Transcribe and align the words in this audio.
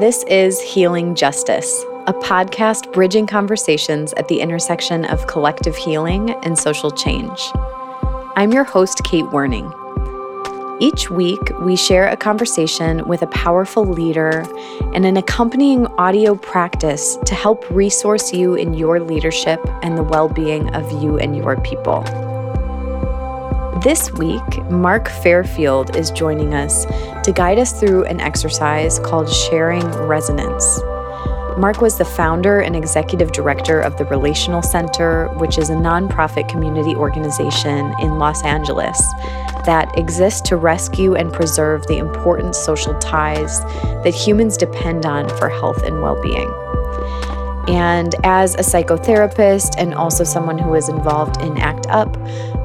This 0.00 0.22
is 0.28 0.58
Healing 0.62 1.14
Justice, 1.14 1.84
a 2.06 2.14
podcast 2.14 2.90
bridging 2.90 3.26
conversations 3.26 4.14
at 4.14 4.28
the 4.28 4.40
intersection 4.40 5.04
of 5.04 5.26
collective 5.26 5.76
healing 5.76 6.30
and 6.42 6.58
social 6.58 6.90
change. 6.90 7.38
I'm 8.34 8.50
your 8.50 8.64
host, 8.64 9.04
Kate 9.04 9.26
Werning. 9.26 9.70
Each 10.80 11.10
week, 11.10 11.50
we 11.60 11.76
share 11.76 12.08
a 12.08 12.16
conversation 12.16 13.06
with 13.06 13.20
a 13.20 13.26
powerful 13.26 13.84
leader 13.84 14.46
and 14.94 15.04
an 15.04 15.18
accompanying 15.18 15.86
audio 15.98 16.34
practice 16.34 17.18
to 17.26 17.34
help 17.34 17.68
resource 17.68 18.32
you 18.32 18.54
in 18.54 18.72
your 18.72 19.00
leadership 19.00 19.60
and 19.82 19.98
the 19.98 20.02
well 20.02 20.30
being 20.30 20.74
of 20.74 20.90
you 21.02 21.18
and 21.18 21.36
your 21.36 21.60
people. 21.60 22.29
This 23.82 24.12
week, 24.12 24.62
Mark 24.64 25.08
Fairfield 25.08 25.96
is 25.96 26.10
joining 26.10 26.52
us 26.52 26.84
to 27.24 27.32
guide 27.34 27.58
us 27.58 27.80
through 27.80 28.04
an 28.04 28.20
exercise 28.20 28.98
called 28.98 29.32
Sharing 29.32 29.86
Resonance. 30.06 30.82
Mark 31.56 31.80
was 31.80 31.96
the 31.96 32.04
founder 32.04 32.60
and 32.60 32.76
executive 32.76 33.32
director 33.32 33.80
of 33.80 33.96
the 33.96 34.04
Relational 34.04 34.60
Center, 34.60 35.28
which 35.38 35.56
is 35.56 35.70
a 35.70 35.74
nonprofit 35.74 36.46
community 36.46 36.94
organization 36.94 37.94
in 38.00 38.18
Los 38.18 38.44
Angeles 38.44 38.98
that 39.64 39.90
exists 39.96 40.42
to 40.42 40.56
rescue 40.56 41.14
and 41.14 41.32
preserve 41.32 41.86
the 41.86 41.96
important 41.96 42.54
social 42.54 42.92
ties 42.98 43.60
that 44.04 44.14
humans 44.14 44.58
depend 44.58 45.06
on 45.06 45.26
for 45.38 45.48
health 45.48 45.82
and 45.84 46.02
well 46.02 46.20
being. 46.20 46.69
And 47.68 48.14
as 48.24 48.54
a 48.54 48.58
psychotherapist 48.58 49.74
and 49.78 49.94
also 49.94 50.24
someone 50.24 50.58
who 50.58 50.74
is 50.74 50.88
involved 50.88 51.40
in 51.40 51.56
ACT 51.58 51.86
UP, 51.88 52.16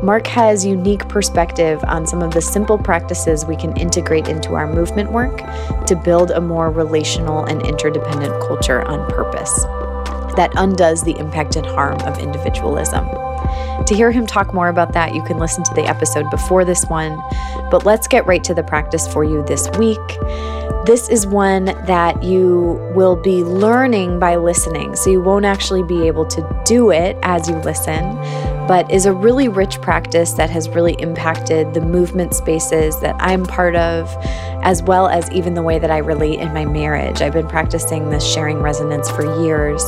Mark 0.03 0.25
has 0.27 0.65
unique 0.65 1.07
perspective 1.09 1.83
on 1.87 2.07
some 2.07 2.21
of 2.21 2.33
the 2.33 2.41
simple 2.41 2.77
practices 2.77 3.45
we 3.45 3.55
can 3.55 3.75
integrate 3.77 4.27
into 4.27 4.53
our 4.55 4.71
movement 4.71 5.11
work 5.11 5.37
to 5.85 5.95
build 5.95 6.31
a 6.31 6.41
more 6.41 6.71
relational 6.71 7.43
and 7.45 7.61
interdependent 7.65 8.33
culture 8.41 8.81
on 8.83 9.09
purpose 9.09 9.65
that 10.35 10.51
undoes 10.57 11.03
the 11.03 11.17
impact 11.17 11.55
and 11.55 11.65
harm 11.65 11.99
of 12.01 12.19
individualism. 12.19 13.07
To 13.85 13.95
hear 13.95 14.11
him 14.11 14.25
talk 14.25 14.53
more 14.53 14.69
about 14.69 14.93
that, 14.93 15.15
you 15.15 15.23
can 15.23 15.37
listen 15.37 15.63
to 15.63 15.73
the 15.73 15.85
episode 15.85 16.29
before 16.29 16.65
this 16.65 16.85
one. 16.85 17.21
But 17.71 17.85
let's 17.85 18.07
get 18.07 18.25
right 18.25 18.43
to 18.43 18.53
the 18.53 18.63
practice 18.63 19.07
for 19.07 19.23
you 19.23 19.43
this 19.45 19.69
week. 19.77 19.99
This 20.85 21.09
is 21.09 21.25
one 21.25 21.65
that 21.65 22.21
you 22.21 22.79
will 22.93 23.15
be 23.15 23.43
learning 23.43 24.19
by 24.19 24.35
listening, 24.35 24.95
so 24.95 25.09
you 25.09 25.19
won't 25.19 25.43
actually 25.43 25.81
be 25.81 26.05
able 26.05 26.27
to 26.27 26.61
do 26.63 26.91
it 26.91 27.17
as 27.23 27.49
you 27.49 27.55
listen 27.55 28.03
but 28.67 28.89
is 28.91 29.05
a 29.05 29.13
really 29.13 29.47
rich 29.47 29.79
practice 29.81 30.33
that 30.33 30.49
has 30.49 30.69
really 30.69 30.93
impacted 30.93 31.73
the 31.73 31.81
movement 31.81 32.33
spaces 32.33 32.99
that 32.99 33.15
I'm 33.19 33.45
part 33.45 33.75
of, 33.75 34.15
as 34.63 34.81
well 34.81 35.07
as 35.07 35.29
even 35.31 35.53
the 35.53 35.61
way 35.61 35.77
that 35.77 35.91
I 35.91 35.99
relate 35.99 36.39
in 36.39 36.53
my 36.53 36.65
marriage. 36.65 37.21
I've 37.21 37.33
been 37.33 37.47
practicing 37.47 38.09
this 38.09 38.25
sharing 38.25 38.59
resonance 38.59 39.09
for 39.09 39.23
years, 39.43 39.83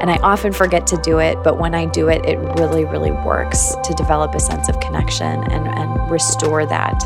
and 0.00 0.10
I 0.10 0.16
often 0.22 0.52
forget 0.52 0.86
to 0.88 0.96
do 1.02 1.18
it, 1.18 1.38
but 1.44 1.58
when 1.58 1.74
I 1.74 1.86
do 1.86 2.08
it, 2.08 2.24
it 2.26 2.38
really, 2.58 2.84
really 2.84 3.12
works 3.12 3.74
to 3.84 3.94
develop 3.94 4.34
a 4.34 4.40
sense 4.40 4.68
of 4.68 4.80
connection 4.80 5.44
and, 5.44 5.68
and 5.68 6.10
restore 6.10 6.66
that 6.66 6.98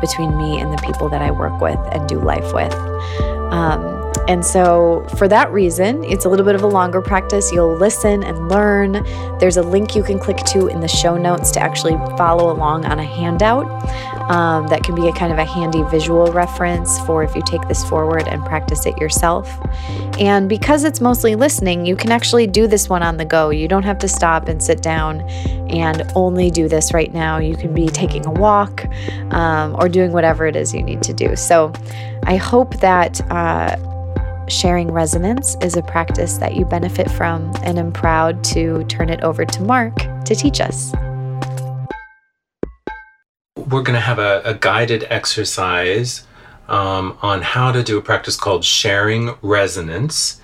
between 0.00 0.36
me 0.36 0.58
and 0.58 0.72
the 0.72 0.82
people 0.82 1.08
that 1.10 1.22
I 1.22 1.30
work 1.30 1.60
with 1.60 1.78
and 1.92 2.08
do 2.08 2.18
life 2.18 2.52
with. 2.52 2.75
Um, 3.52 3.96
and 4.28 4.44
so, 4.44 5.06
for 5.16 5.28
that 5.28 5.52
reason, 5.52 6.02
it's 6.02 6.24
a 6.24 6.28
little 6.28 6.44
bit 6.44 6.56
of 6.56 6.62
a 6.62 6.66
longer 6.66 7.00
practice. 7.00 7.52
You'll 7.52 7.76
listen 7.76 8.24
and 8.24 8.48
learn. 8.48 9.04
There's 9.38 9.56
a 9.56 9.62
link 9.62 9.94
you 9.94 10.02
can 10.02 10.18
click 10.18 10.38
to 10.38 10.66
in 10.66 10.80
the 10.80 10.88
show 10.88 11.16
notes 11.16 11.52
to 11.52 11.60
actually 11.60 11.96
follow 12.16 12.52
along 12.52 12.86
on 12.86 12.98
a 12.98 13.04
handout. 13.04 13.66
Um, 14.28 14.66
that 14.66 14.82
can 14.82 14.96
be 14.96 15.06
a 15.06 15.12
kind 15.12 15.32
of 15.32 15.38
a 15.38 15.44
handy 15.44 15.84
visual 15.84 16.32
reference 16.32 16.98
for 17.00 17.22
if 17.22 17.36
you 17.36 17.42
take 17.46 17.68
this 17.68 17.84
forward 17.84 18.26
and 18.26 18.44
practice 18.44 18.84
it 18.84 18.98
yourself. 18.98 19.48
And 20.18 20.48
because 20.48 20.82
it's 20.82 21.00
mostly 21.00 21.36
listening, 21.36 21.86
you 21.86 21.94
can 21.94 22.10
actually 22.10 22.48
do 22.48 22.66
this 22.66 22.88
one 22.88 23.04
on 23.04 23.18
the 23.18 23.24
go. 23.24 23.50
You 23.50 23.68
don't 23.68 23.84
have 23.84 23.98
to 24.00 24.08
stop 24.08 24.48
and 24.48 24.60
sit 24.60 24.82
down 24.82 25.20
and 25.70 26.02
only 26.16 26.50
do 26.50 26.68
this 26.68 26.92
right 26.92 27.14
now. 27.14 27.38
You 27.38 27.56
can 27.56 27.72
be 27.72 27.86
taking 27.86 28.26
a 28.26 28.32
walk 28.32 28.84
um, 29.30 29.76
or 29.78 29.88
doing 29.88 30.10
whatever 30.10 30.44
it 30.46 30.56
is 30.56 30.74
you 30.74 30.82
need 30.82 31.02
to 31.04 31.12
do. 31.12 31.36
So, 31.36 31.72
I 32.26 32.36
hope 32.36 32.80
that. 32.80 33.20
Uh, 33.30 33.76
Sharing 34.48 34.92
resonance 34.92 35.56
is 35.60 35.76
a 35.76 35.82
practice 35.82 36.38
that 36.38 36.54
you 36.54 36.64
benefit 36.64 37.10
from, 37.10 37.52
and 37.64 37.80
I'm 37.80 37.90
proud 37.90 38.44
to 38.44 38.84
turn 38.84 39.10
it 39.10 39.20
over 39.24 39.44
to 39.44 39.62
Mark 39.62 39.96
to 40.24 40.36
teach 40.36 40.60
us. 40.60 40.92
We're 43.56 43.82
going 43.82 43.94
to 43.94 44.00
have 44.00 44.20
a, 44.20 44.42
a 44.44 44.54
guided 44.54 45.04
exercise 45.10 46.24
um, 46.68 47.18
on 47.22 47.42
how 47.42 47.72
to 47.72 47.82
do 47.82 47.98
a 47.98 48.02
practice 48.02 48.36
called 48.36 48.64
sharing 48.64 49.34
resonance, 49.42 50.40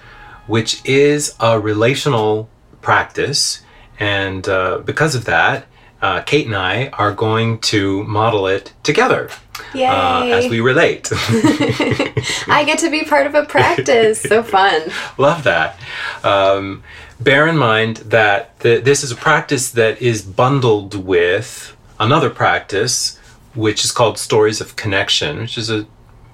which 0.49 0.84
is 0.84 1.37
a 1.38 1.60
relational 1.60 2.49
practice. 2.81 3.62
And 4.00 4.49
uh, 4.49 4.78
because 4.78 5.14
of 5.14 5.26
that, 5.26 5.66
uh, 6.00 6.22
Kate 6.22 6.47
and 6.47 6.56
I 6.56 6.88
are 6.88 7.12
going 7.12 7.60
to 7.60 8.03
model 8.03 8.49
it 8.49 8.72
together 8.82 9.31
uh, 9.74 10.24
as 10.26 10.48
we 10.48 10.60
relate. 10.60 11.08
I 11.12 12.64
get 12.66 12.78
to 12.80 12.90
be 12.90 13.04
part 13.04 13.26
of 13.26 13.34
a 13.34 13.44
practice. 13.44 14.20
So 14.20 14.42
fun. 14.56 14.90
Love 15.18 15.44
that. 15.44 15.78
Um, 16.22 16.82
bear 17.20 17.46
in 17.46 17.56
mind 17.56 17.98
that 17.98 18.58
this 18.60 19.04
is 19.04 19.10
a 19.10 19.16
practice 19.16 19.70
that 19.70 20.00
is 20.00 20.22
bundled 20.22 20.94
with 20.94 21.76
another 21.98 22.30
practice, 22.30 23.18
which 23.54 23.84
is 23.84 23.92
called 23.92 24.18
Stories 24.18 24.60
of 24.60 24.76
Connection, 24.76 25.38
which 25.38 25.58
is 25.58 25.70
a 25.70 25.86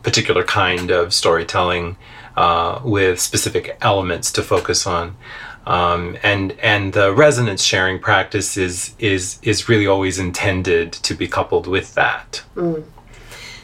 particular 0.02 0.44
kind 0.44 0.90
of 0.90 1.12
storytelling 1.12 1.96
uh, 2.36 2.80
with 2.84 3.20
specific 3.20 3.76
elements 3.80 4.32
to 4.32 4.42
focus 4.42 4.86
on. 4.86 5.16
Um, 5.66 6.16
and 6.22 6.52
and 6.62 6.94
the 6.94 7.12
resonance 7.12 7.62
sharing 7.62 7.98
practice 7.98 8.56
is 8.56 8.94
is 8.98 9.38
is 9.42 9.68
really 9.68 9.86
always 9.86 10.18
intended 10.18 10.92
to 10.92 11.14
be 11.14 11.28
coupled 11.28 11.66
with 11.66 11.94
that. 11.94 12.42
Mm. 12.56 12.84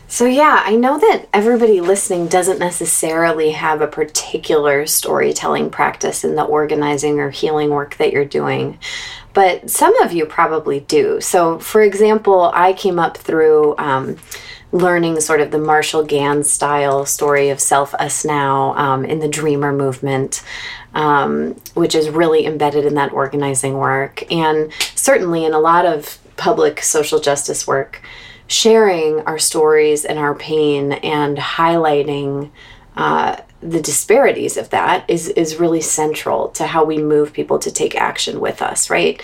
So, 0.07 0.27
yeah, 0.27 0.63
I 0.65 0.77
know 0.77 0.99
that 0.99 1.27
everybody 1.33 1.81
listening 1.81 2.29
doesn't 2.29 2.59
necessarily 2.59 3.53
have 3.53 3.81
a 3.81 3.87
particular 3.87 4.87
storytelling 4.87 5.71
practice 5.71 6.25
in 6.25 6.37
the 6.37 6.45
organizing 6.45 7.19
or 7.19 7.31
healing 7.31 7.71
work 7.71 7.97
that 7.97 8.13
you're 8.13 8.25
doing, 8.25 8.79
but 9.33 9.71
some 9.71 9.97
of 10.03 10.13
you 10.13 10.27
probably 10.27 10.81
do. 10.81 11.21
So, 11.21 11.59
for 11.59 11.83
example, 11.83 12.51
I 12.55 12.75
came 12.75 12.99
up 12.99 13.17
through 13.17 13.77
um, 13.79 14.19
learning 14.73 15.21
sort 15.21 15.41
of 15.41 15.51
the 15.51 15.59
Marshall 15.59 16.05
Ganz 16.05 16.51
style 16.51 17.07
story 17.07 17.49
of 17.49 17.59
self 17.59 17.95
us 17.95 18.25
now 18.25 18.77
um, 18.77 19.05
in 19.05 19.21
the 19.21 19.29
Dreamer 19.29 19.73
movement. 19.73 20.43
Um, 20.95 21.57
which 21.75 21.97
is 21.97 22.09
really 22.09 22.47
embedded 22.47 22.85
in 22.85 22.95
that 22.95 23.11
organizing 23.13 23.79
work, 23.79 24.31
and 24.31 24.73
certainly 24.95 25.45
in 25.45 25.53
a 25.53 25.59
lot 25.59 25.85
of 25.85 26.19
public 26.37 26.83
social 26.83 27.19
justice 27.19 27.67
work 27.67 28.01
sharing 28.47 29.21
our 29.21 29.39
stories 29.39 30.05
and 30.05 30.19
our 30.19 30.35
pain 30.35 30.93
and 30.93 31.37
highlighting 31.39 32.51
uh, 32.97 33.37
the 33.61 33.81
disparities 33.81 34.57
of 34.57 34.71
that 34.71 35.09
is 35.09 35.29
is 35.29 35.57
really 35.57 35.81
central 35.81 36.49
to 36.49 36.67
how 36.67 36.85
we 36.85 36.99
move 36.99 37.33
people 37.33 37.59
to 37.59 37.71
take 37.71 37.97
action 37.97 38.39
with 38.41 38.61
us, 38.61 38.91
right? 38.91 39.23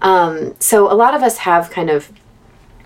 Um, 0.00 0.54
so 0.60 0.90
a 0.90 0.94
lot 0.94 1.14
of 1.14 1.22
us 1.22 1.38
have 1.38 1.70
kind 1.70 1.90
of 1.90 2.10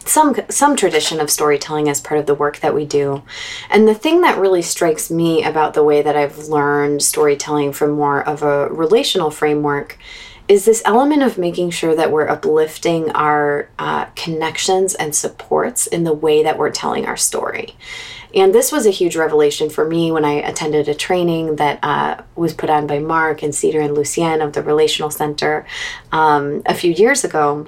some 0.06 0.34
some 0.48 0.76
tradition 0.76 1.20
of 1.20 1.30
storytelling 1.30 1.88
as 1.88 2.00
part 2.00 2.18
of 2.20 2.26
the 2.26 2.34
work 2.34 2.58
that 2.60 2.74
we 2.74 2.84
do. 2.84 3.22
And 3.70 3.86
the 3.86 3.94
thing 3.94 4.22
that 4.22 4.38
really 4.38 4.62
strikes 4.62 5.10
me 5.10 5.44
about 5.44 5.74
the 5.74 5.84
way 5.84 6.02
that 6.02 6.16
I've 6.16 6.48
learned 6.48 7.02
storytelling 7.02 7.72
from 7.72 7.92
more 7.92 8.26
of 8.26 8.42
a 8.42 8.68
relational 8.68 9.30
framework 9.30 9.98
is 10.46 10.64
this 10.64 10.82
element 10.84 11.22
of 11.22 11.38
making 11.38 11.70
sure 11.70 11.94
that 11.94 12.10
we're 12.10 12.28
uplifting 12.28 13.10
our 13.12 13.68
uh, 13.78 14.04
connections 14.16 14.94
and 14.94 15.14
supports 15.14 15.86
in 15.86 16.04
the 16.04 16.12
way 16.12 16.42
that 16.42 16.58
we're 16.58 16.70
telling 16.70 17.06
our 17.06 17.16
story. 17.16 17.76
And 18.34 18.54
this 18.54 18.72
was 18.72 18.84
a 18.84 18.90
huge 18.90 19.16
revelation 19.16 19.70
for 19.70 19.86
me 19.86 20.10
when 20.10 20.24
I 20.24 20.32
attended 20.32 20.88
a 20.88 20.94
training 20.94 21.56
that 21.56 21.78
uh, 21.82 22.22
was 22.34 22.52
put 22.52 22.68
on 22.68 22.86
by 22.86 22.98
Mark 22.98 23.42
and 23.42 23.54
Cedar 23.54 23.80
and 23.80 23.94
Lucienne 23.94 24.42
of 24.42 24.52
the 24.52 24.62
Relational 24.62 25.10
Center 25.10 25.64
um, 26.12 26.62
a 26.66 26.74
few 26.74 26.92
years 26.92 27.24
ago 27.24 27.66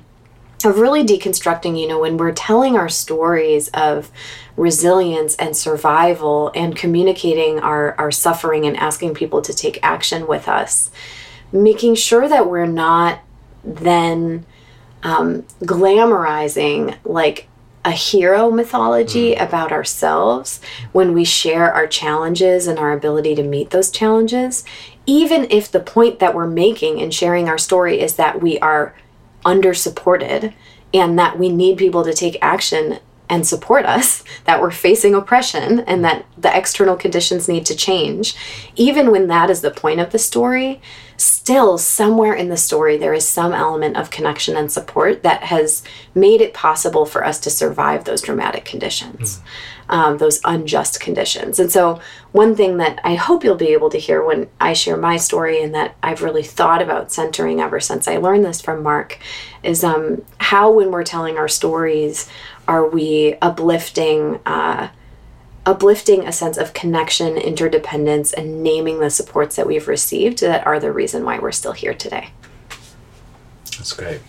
of 0.64 0.78
really 0.78 1.04
deconstructing, 1.04 1.80
you 1.80 1.86
know, 1.86 2.00
when 2.00 2.16
we're 2.16 2.32
telling 2.32 2.76
our 2.76 2.88
stories 2.88 3.68
of 3.68 4.10
resilience 4.56 5.36
and 5.36 5.56
survival 5.56 6.50
and 6.54 6.74
communicating 6.74 7.60
our, 7.60 7.94
our 7.98 8.10
suffering 8.10 8.66
and 8.66 8.76
asking 8.76 9.14
people 9.14 9.40
to 9.42 9.54
take 9.54 9.78
action 9.82 10.26
with 10.26 10.48
us 10.48 10.90
making 11.52 11.94
sure 11.94 12.28
that 12.28 12.48
we're 12.48 12.66
not 12.66 13.20
then 13.64 14.44
um, 15.02 15.42
glamorizing 15.62 16.96
like 17.04 17.48
a 17.84 17.92
hero 17.92 18.50
mythology 18.50 19.34
mm. 19.34 19.40
about 19.40 19.70
ourselves 19.70 20.60
when 20.92 21.14
we 21.14 21.24
share 21.24 21.72
our 21.72 21.86
challenges 21.86 22.66
and 22.66 22.78
our 22.78 22.92
ability 22.92 23.34
to 23.36 23.42
meet 23.44 23.70
those 23.70 23.90
challenges, 23.90 24.64
even 25.06 25.46
if 25.50 25.70
the 25.70 25.80
point 25.80 26.18
that 26.18 26.34
we're 26.34 26.48
making 26.48 26.98
in 26.98 27.10
sharing 27.12 27.48
our 27.48 27.56
story 27.58 28.00
is 28.00 28.16
that 28.16 28.42
we 28.42 28.58
are 28.58 28.94
under 29.44 29.72
supported 29.72 30.52
and 30.92 31.16
that 31.18 31.38
we 31.38 31.48
need 31.48 31.78
people 31.78 32.02
to 32.02 32.12
take 32.12 32.36
action 32.42 32.98
and 33.28 33.46
support 33.46 33.86
us 33.86 34.24
that 34.44 34.60
we're 34.60 34.70
facing 34.72 35.14
oppression 35.14 35.80
and 35.80 36.04
that 36.04 36.26
the 36.36 36.56
external 36.56 36.96
conditions 36.96 37.48
need 37.48 37.64
to 37.66 37.76
change, 37.76 38.34
even 38.74 39.12
when 39.12 39.28
that 39.28 39.48
is 39.48 39.60
the 39.60 39.70
point 39.70 40.00
of 40.00 40.10
the 40.10 40.18
story, 40.18 40.80
still 41.16 41.78
somewhere 41.78 42.34
in 42.34 42.48
the 42.48 42.56
story 42.56 42.96
there 42.96 43.14
is 43.14 43.26
some 43.26 43.52
element 43.52 43.96
of 43.96 44.10
connection 44.10 44.56
and 44.56 44.70
support 44.70 45.22
that 45.22 45.44
has 45.44 45.82
made 46.14 46.40
it 46.40 46.54
possible 46.54 47.06
for 47.06 47.24
us 47.24 47.38
to 47.40 47.50
survive 47.50 48.04
those 48.04 48.22
dramatic 48.22 48.64
conditions. 48.64 49.38
Mm. 49.38 49.42
Um, 49.88 50.18
those 50.18 50.40
unjust 50.44 50.98
conditions. 50.98 51.60
And 51.60 51.70
so, 51.70 52.00
one 52.32 52.56
thing 52.56 52.78
that 52.78 52.98
I 53.04 53.14
hope 53.14 53.44
you'll 53.44 53.54
be 53.54 53.68
able 53.68 53.88
to 53.90 53.98
hear 53.98 54.20
when 54.20 54.48
I 54.60 54.72
share 54.72 54.96
my 54.96 55.16
story, 55.16 55.62
and 55.62 55.72
that 55.76 55.94
I've 56.02 56.22
really 56.22 56.42
thought 56.42 56.82
about 56.82 57.12
centering 57.12 57.60
ever 57.60 57.78
since 57.78 58.08
I 58.08 58.16
learned 58.16 58.44
this 58.44 58.60
from 58.60 58.82
Mark, 58.82 59.20
is 59.62 59.84
um, 59.84 60.24
how 60.38 60.72
when 60.72 60.90
we're 60.90 61.04
telling 61.04 61.38
our 61.38 61.46
stories, 61.46 62.28
are 62.66 62.88
we 62.88 63.36
uplifting 63.40 64.40
uh, 64.44 64.88
uplifting 65.66 66.26
a 66.26 66.32
sense 66.32 66.56
of 66.56 66.72
connection 66.72 67.36
interdependence 67.36 68.32
and 68.32 68.62
naming 68.62 69.00
the 69.00 69.10
supports 69.10 69.56
that 69.56 69.66
we've 69.66 69.88
received 69.88 70.40
that 70.40 70.66
are 70.66 70.80
the 70.80 70.92
reason 70.92 71.24
why 71.24 71.38
we're 71.38 71.52
still 71.52 71.72
here 71.72 71.92
today 71.92 72.30
that's 73.76 73.92
great 73.92 74.20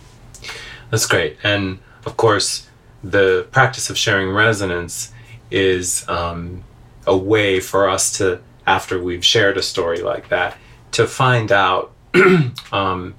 that's 0.89 1.05
great 1.05 1.37
and 1.43 1.79
of 2.05 2.17
course 2.17 2.67
the 3.03 3.47
practice 3.51 3.89
of 3.89 3.97
sharing 3.97 4.29
resonance 4.31 5.13
is 5.51 6.07
um, 6.09 6.63
a 7.05 7.15
way 7.15 7.59
for 7.59 7.87
us 7.87 8.17
to 8.17 8.41
after 8.65 9.01
we've 9.01 9.23
shared 9.23 9.57
a 9.57 9.61
story 9.61 10.01
like 10.01 10.27
that 10.29 10.57
to 10.91 11.07
find 11.07 11.51
out 11.51 11.93
um, 12.71 13.15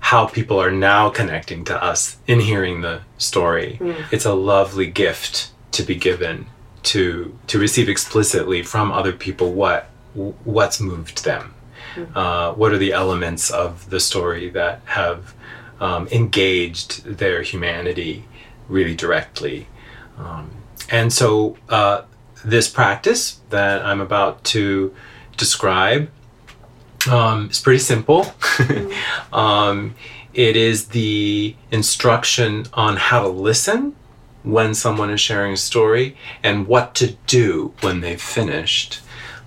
how 0.00 0.26
people 0.26 0.60
are 0.60 0.70
now 0.70 1.08
connecting 1.10 1.64
to 1.64 1.84
us 1.84 2.16
in 2.26 2.40
hearing 2.40 2.80
the 2.80 3.00
story. 3.18 3.78
Mm. 3.80 4.12
It's 4.12 4.24
a 4.24 4.34
lovely 4.34 4.86
gift 4.86 5.50
to 5.72 5.82
be 5.82 5.94
given 5.94 6.46
to 6.88 7.38
to 7.46 7.58
receive 7.58 7.88
explicitly 7.88 8.62
from 8.62 8.92
other 8.92 9.12
people 9.12 9.52
what 9.52 9.90
what's 10.14 10.80
moved 10.80 11.24
them. 11.24 11.54
Mm. 11.94 12.16
Uh, 12.16 12.52
what 12.54 12.72
are 12.72 12.78
the 12.78 12.92
elements 12.92 13.50
of 13.50 13.90
the 13.90 14.00
story 14.00 14.48
that 14.50 14.80
have 14.84 15.34
um, 15.80 16.08
engaged 16.08 17.04
their 17.04 17.42
humanity 17.42 18.24
really 18.68 18.94
directly? 18.94 19.66
Um, 20.18 20.50
and 20.90 21.12
so, 21.12 21.56
uh, 21.68 22.02
this 22.44 22.68
practice 22.68 23.40
that 23.50 23.84
I'm 23.84 24.00
about 24.00 24.42
to 24.44 24.94
describe 25.36 26.10
um, 27.08 27.46
it's 27.46 27.60
pretty 27.60 27.78
simple. 27.78 28.24
Mm-hmm. 28.24 29.34
um, 29.34 29.94
it 30.34 30.56
is 30.56 30.88
the 30.88 31.54
instruction 31.70 32.66
on 32.72 32.96
how 32.96 33.22
to 33.22 33.28
listen 33.28 33.94
when 34.42 34.74
someone 34.74 35.10
is 35.10 35.20
sharing 35.20 35.52
a 35.52 35.56
story 35.56 36.16
and 36.42 36.66
what 36.66 36.94
to 36.94 37.16
do 37.26 37.74
when 37.80 38.00
they've 38.00 38.20
finished. 38.20 39.00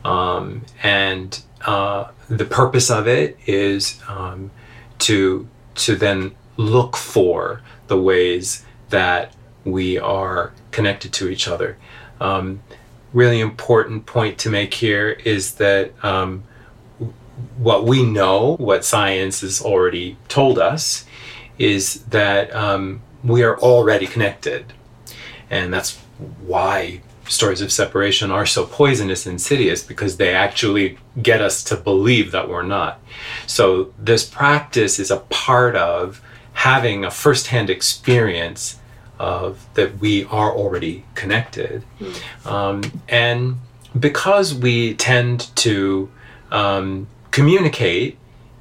Um, 0.04 0.64
and 0.84 1.42
uh, 1.66 2.12
the 2.28 2.46
purpose 2.46 2.90
of 2.90 3.08
it 3.08 3.38
is 3.46 4.02
um, 4.08 4.52
to 5.00 5.48
to 5.74 5.96
then 5.96 6.36
look 6.58 6.98
for 6.98 7.62
the 7.88 8.00
ways 8.00 8.66
that 8.90 9.34
we 9.64 9.98
are 9.98 10.52
connected 10.72 11.14
to 11.14 11.30
each 11.30 11.48
other. 11.48 11.78
Um, 12.20 12.62
really 13.14 13.40
important 13.40 14.06
point 14.06 14.38
to 14.40 14.50
make 14.50 14.74
here 14.74 15.10
is 15.10 15.56
that 15.56 15.92
um, 16.04 16.44
what 17.58 17.86
we 17.86 18.04
know, 18.04 18.56
what 18.58 18.86
science 18.86 19.42
has 19.42 19.62
already 19.62 20.18
told 20.28 20.60
us, 20.60 21.06
is 21.58 22.04
that 22.06 22.54
um, 22.56 23.02
we 23.24 23.44
are 23.44 23.58
already 23.60 24.08
connected. 24.08 24.74
And 25.52 25.72
that's 25.72 25.98
why 26.46 27.02
stories 27.28 27.62
of 27.62 27.72
separation 27.72 28.32
are 28.32 28.46
so 28.46 28.66
poisonous 28.66 29.26
and 29.26 29.34
insidious 29.34 29.84
because 29.84 30.18
they 30.18 30.34
actually 30.34 30.98
get 31.22 31.42
us 31.42 31.64
to 31.66 31.78
believe 31.78 32.32
that 32.32 32.50
we're 32.50 32.64
not. 32.64 33.00
So, 33.46 33.94
this 34.00 34.26
practice 34.26 34.98
is 34.98 35.12
a 35.12 35.18
part 35.18 35.76
of 35.76 36.22
having 36.54 37.06
a 37.06 37.12
firsthand 37.12 37.70
experience 37.70 38.80
of 39.20 39.68
that 39.76 40.00
we 40.00 40.26
are 40.26 40.52
already 40.52 41.06
connected. 41.14 41.84
Mm. 42.00 42.46
Um, 42.46 43.02
and 43.08 43.60
because 43.98 44.54
we 44.54 44.96
tend 44.96 45.56
to 45.58 46.10
um, 46.50 47.08
communicate 47.30 48.18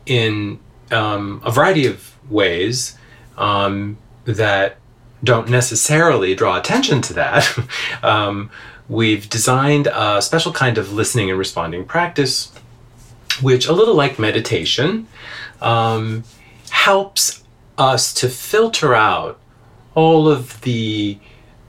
in 0.06 0.58
um, 0.90 1.40
a 1.44 1.50
variety 1.50 1.86
of 1.86 2.16
ways 2.28 2.98
um, 3.38 3.96
that 4.25 4.76
don't 5.22 5.49
necessarily 5.49 6.34
draw 6.34 6.58
attention 6.58 7.02
to 7.02 7.12
that. 7.14 7.58
um, 8.02 8.50
we've 8.88 9.28
designed 9.28 9.88
a 9.93 10.20
special 10.22 10.52
kind 10.52 10.78
of 10.78 10.93
listening 10.93 11.31
and 11.31 11.38
responding 11.38 11.84
practice, 11.84 12.52
which, 13.40 13.67
a 13.67 13.72
little 13.72 13.94
like 13.94 14.19
meditation, 14.19 15.06
um, 15.61 16.25
helps 16.70 17.43
us 17.78 18.12
to 18.14 18.28
filter 18.28 18.94
out 18.94 19.38
all 19.94 20.28
of 20.28 20.61
the 20.62 21.19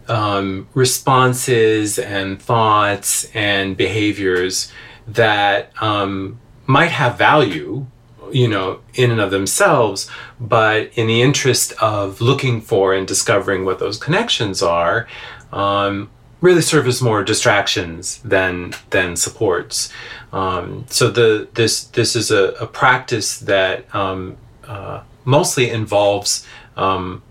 um, 0.08 0.68
responses 0.74 1.98
and 1.98 2.42
thoughts 2.42 3.26
and 3.34 3.78
behaviors 3.78 4.72
that 5.08 5.72
um, 5.82 6.40
might 6.66 6.92
have 6.92 7.18
value 7.18 7.86
you 8.34 8.48
know 8.48 8.80
in 8.94 9.12
and 9.12 9.20
of 9.20 9.32
themselves 9.32 10.10
but 10.40 10.90
in 10.96 11.08
the 11.08 11.22
interest 11.22 11.74
of 11.82 12.22
looking 12.22 12.62
for 12.62 12.94
and 12.94 13.08
discovering 13.08 13.66
what 13.66 13.80
those 13.80 13.98
connections 13.98 14.62
are 14.62 15.08
um, 15.52 16.10
really 16.42 16.62
serve 16.62 16.88
as 16.88 17.02
more 17.02 17.24
distractions 17.24 18.18
than 18.20 18.74
than 18.90 19.16
supports 19.16 19.92
um, 20.34 20.86
so 20.90 21.10
the 21.10 21.48
this 21.54 21.84
this 21.86 22.16
is 22.16 22.32
a, 22.32 22.54
a 22.60 22.68
practice 22.68 23.40
that 23.40 23.94
um, 23.94 24.38
uh, 24.66 25.02
mostly 25.26 25.70
involves 25.70 26.46
um, 26.78 27.22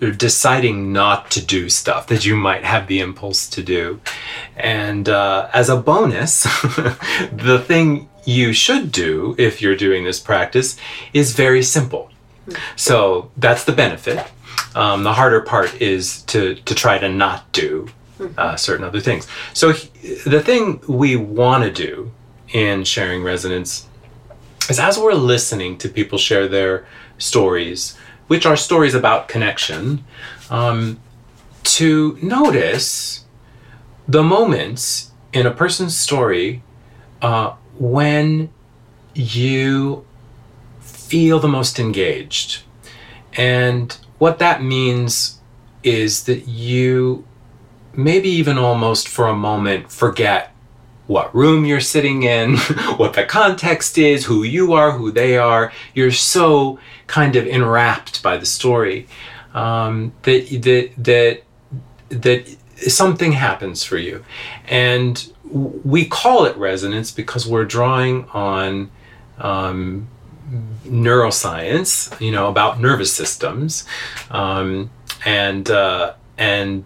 deciding 0.00 0.92
not 0.92 1.30
to 1.30 1.44
do 1.44 1.68
stuff 1.68 2.06
that 2.06 2.24
you 2.24 2.34
might 2.34 2.64
have 2.64 2.86
the 2.86 3.00
impulse 3.00 3.48
to 3.50 3.62
do. 3.62 4.00
And 4.56 5.08
uh, 5.08 5.50
as 5.52 5.68
a 5.68 5.76
bonus, 5.76 6.44
the 7.32 7.62
thing 7.66 8.08
you 8.24 8.52
should 8.52 8.92
do 8.92 9.34
if 9.38 9.62
you're 9.62 9.76
doing 9.76 10.04
this 10.04 10.20
practice 10.20 10.76
is 11.12 11.34
very 11.34 11.62
simple. 11.62 12.10
So 12.76 13.30
that's 13.36 13.64
the 13.64 13.72
benefit. 13.72 14.26
Um, 14.74 15.04
the 15.04 15.12
harder 15.12 15.40
part 15.40 15.80
is 15.80 16.22
to, 16.22 16.54
to 16.54 16.74
try 16.74 16.98
to 16.98 17.08
not 17.08 17.50
do 17.52 17.88
uh, 18.36 18.56
certain 18.56 18.84
other 18.84 19.00
things. 19.00 19.26
So 19.52 19.72
the 19.72 20.42
thing 20.42 20.80
we 20.86 21.16
want 21.16 21.64
to 21.64 21.70
do 21.72 22.12
in 22.52 22.84
sharing 22.84 23.22
resonance 23.22 23.88
is 24.68 24.78
as 24.78 24.98
we're 24.98 25.14
listening 25.14 25.78
to 25.78 25.88
people 25.88 26.18
share 26.18 26.48
their 26.48 26.86
stories, 27.18 27.96
which 28.26 28.46
are 28.46 28.56
stories 28.56 28.94
about 28.94 29.28
connection, 29.28 30.04
um, 30.50 31.00
to 31.62 32.18
notice 32.22 33.24
the 34.06 34.22
moments 34.22 35.12
in 35.32 35.46
a 35.46 35.50
person's 35.50 35.96
story 35.96 36.62
uh, 37.22 37.54
when 37.80 38.50
you 39.14 40.04
feel 40.80 41.40
the 41.40 41.48
most 41.48 41.80
engaged. 41.80 42.62
And 43.34 43.96
what 44.18 44.38
that 44.38 44.62
means 44.62 45.40
is 45.82 46.24
that 46.24 46.46
you 46.46 47.24
maybe 47.94 48.28
even 48.28 48.58
almost 48.58 49.08
for 49.08 49.26
a 49.26 49.34
moment 49.34 49.90
forget 49.90 50.54
what 51.06 51.34
room 51.34 51.64
you're 51.64 51.80
sitting 51.80 52.22
in, 52.22 52.56
what 52.98 53.14
the 53.14 53.24
context 53.24 53.98
is, 53.98 54.26
who 54.26 54.44
you 54.44 54.74
are, 54.74 54.92
who 54.92 55.10
they 55.10 55.36
are. 55.38 55.72
You're 55.94 56.12
so 56.12 56.78
kind 57.06 57.34
of 57.34 57.46
enwrapped 57.46 58.22
by 58.22 58.36
the 58.36 58.46
story 58.46 59.08
um, 59.54 60.12
that 60.22 60.48
that 60.62 60.90
that 60.98 61.42
that 62.10 62.56
something 62.88 63.32
happens 63.32 63.82
for 63.82 63.96
you, 63.96 64.24
and 64.68 65.32
we 65.50 66.04
call 66.06 66.44
it 66.44 66.56
resonance 66.56 67.10
because 67.10 67.46
we're 67.46 67.64
drawing 67.64 68.28
on 68.30 68.90
um, 69.38 70.08
neuroscience, 70.84 72.18
you 72.20 72.30
know, 72.30 72.48
about 72.48 72.80
nervous 72.80 73.12
systems, 73.12 73.84
um, 74.30 74.90
and 75.24 75.70
uh, 75.70 76.14
and 76.38 76.84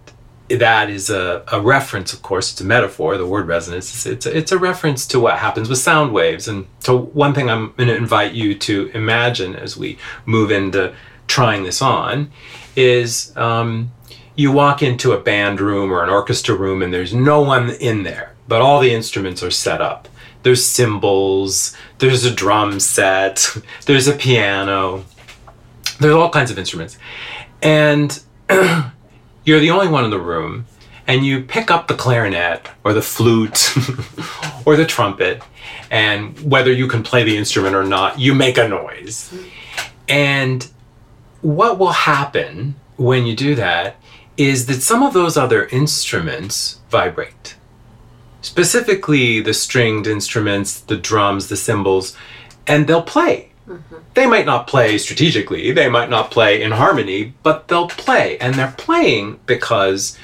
that 0.49 0.89
is 0.89 1.09
a, 1.09 1.43
a 1.51 1.59
reference, 1.59 2.13
of 2.13 2.21
course, 2.21 2.51
it's 2.51 2.61
a 2.61 2.65
metaphor. 2.65 3.17
The 3.17 3.25
word 3.25 3.47
resonance, 3.47 4.05
it's 4.05 4.25
a, 4.25 4.37
it's 4.37 4.51
a 4.51 4.57
reference 4.57 5.07
to 5.07 5.19
what 5.19 5.39
happens 5.39 5.69
with 5.69 5.79
sound 5.79 6.13
waves. 6.13 6.47
And 6.47 6.67
so, 6.79 6.97
one 6.97 7.33
thing 7.33 7.49
I'm 7.49 7.73
going 7.73 7.89
to 7.89 7.95
invite 7.95 8.33
you 8.33 8.53
to 8.59 8.91
imagine 8.93 9.55
as 9.55 9.75
we 9.75 9.97
move 10.25 10.51
into 10.51 10.93
trying 11.27 11.63
this 11.63 11.81
on 11.81 12.31
is 12.75 13.35
um, 13.35 13.91
you 14.35 14.51
walk 14.51 14.83
into 14.83 15.13
a 15.13 15.19
band 15.19 15.59
room 15.59 15.91
or 15.91 16.03
an 16.03 16.09
orchestra 16.09 16.55
room 16.55 16.83
and 16.83 16.93
there's 16.93 17.13
no 17.13 17.41
one 17.41 17.71
in 17.71 18.03
there, 18.03 18.34
but 18.47 18.61
all 18.61 18.79
the 18.79 18.93
instruments 18.93 19.43
are 19.43 19.51
set 19.51 19.81
up. 19.81 20.07
There's 20.43 20.65
cymbals, 20.65 21.75
there's 21.97 22.23
a 22.23 22.33
drum 22.33 22.79
set, 22.79 23.55
there's 23.85 24.07
a 24.07 24.13
piano, 24.13 25.05
there's 25.99 26.13
all 26.13 26.29
kinds 26.29 26.51
of 26.51 26.59
instruments. 26.59 26.97
And 27.61 28.21
you're 29.45 29.59
the 29.59 29.71
only 29.71 29.87
one 29.87 30.05
in 30.05 30.11
the 30.11 30.19
room 30.19 30.65
and 31.07 31.25
you 31.25 31.41
pick 31.43 31.69
up 31.69 31.87
the 31.87 31.93
clarinet 31.93 32.67
or 32.83 32.93
the 32.93 33.01
flute 33.01 33.75
or 34.65 34.75
the 34.75 34.85
trumpet, 34.85 35.41
and 35.91 36.39
whether 36.39 36.71
you 36.71 36.87
can 36.87 37.03
play 37.03 37.23
the 37.23 37.37
instrument 37.37 37.75
or 37.75 37.83
not, 37.83 38.19
you 38.19 38.33
make 38.33 38.57
a 38.57 38.67
noise. 38.67 39.33
And 40.09 40.67
what 41.41 41.77
will 41.77 41.91
happen 41.91 42.75
when 42.97 43.25
you 43.25 43.35
do 43.35 43.55
that 43.55 43.97
is 44.37 44.65
that 44.65 44.81
some 44.81 45.03
of 45.03 45.13
those 45.13 45.37
other 45.37 45.67
instruments 45.67 46.79
vibrate. 46.89 47.55
Specifically, 48.45 49.39
the 49.39 49.55
stringed 49.55 50.05
instruments, 50.05 50.79
the 50.79 50.97
drums, 50.97 51.49
the 51.49 51.57
cymbals, 51.57 52.15
and 52.67 52.85
they'll 52.85 53.01
play. 53.01 53.49
Mm-hmm. 53.67 53.95
They 54.13 54.27
might 54.27 54.45
not 54.45 54.67
play 54.67 54.99
strategically, 54.99 55.71
they 55.71 55.89
might 55.89 56.11
not 56.11 56.29
play 56.29 56.61
in 56.61 56.71
harmony, 56.71 57.33
but 57.41 57.67
they'll 57.67 57.87
play. 57.87 58.37
And 58.37 58.53
they're 58.53 58.75
playing 58.77 59.39
because 59.47 60.15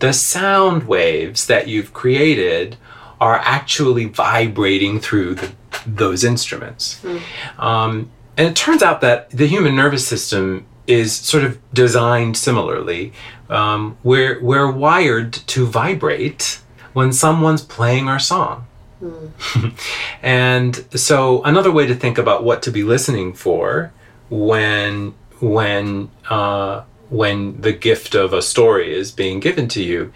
the 0.00 0.12
sound 0.12 0.86
waves 0.86 1.46
that 1.46 1.66
you've 1.66 1.94
created 1.94 2.76
are 3.22 3.36
actually 3.36 4.04
vibrating 4.04 5.00
through 5.00 5.36
the, 5.36 5.52
those 5.86 6.24
instruments. 6.24 7.00
Mm. 7.02 7.22
Um, 7.58 8.10
and 8.36 8.48
it 8.48 8.54
turns 8.54 8.82
out 8.82 9.00
that 9.00 9.30
the 9.30 9.46
human 9.46 9.74
nervous 9.74 10.06
system 10.06 10.66
is 10.86 11.14
sort 11.14 11.42
of 11.42 11.58
designed 11.72 12.36
similarly. 12.36 13.14
Um, 13.48 13.96
we're, 14.02 14.42
we're 14.42 14.70
wired 14.70 15.32
to 15.32 15.64
vibrate 15.64 16.58
when 16.92 17.12
someone's 17.12 17.62
playing 17.62 18.08
our 18.08 18.18
song. 18.18 18.66
Mm. 19.02 19.72
and 20.22 20.84
so 20.98 21.42
another 21.42 21.72
way 21.72 21.86
to 21.86 21.94
think 21.94 22.18
about 22.18 22.44
what 22.44 22.62
to 22.62 22.70
be 22.70 22.84
listening 22.84 23.32
for 23.32 23.92
when 24.30 25.14
when 25.40 26.10
uh, 26.30 26.82
when 27.10 27.60
the 27.60 27.72
gift 27.72 28.14
of 28.14 28.32
a 28.32 28.42
story 28.42 28.94
is 28.94 29.10
being 29.10 29.40
given 29.40 29.68
to 29.68 29.82
you 29.82 30.12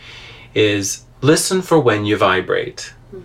is 0.54 1.04
listen 1.21 1.62
for 1.62 1.80
when 1.80 2.04
you 2.04 2.16
vibrate. 2.16 2.95
Mm. 3.12 3.25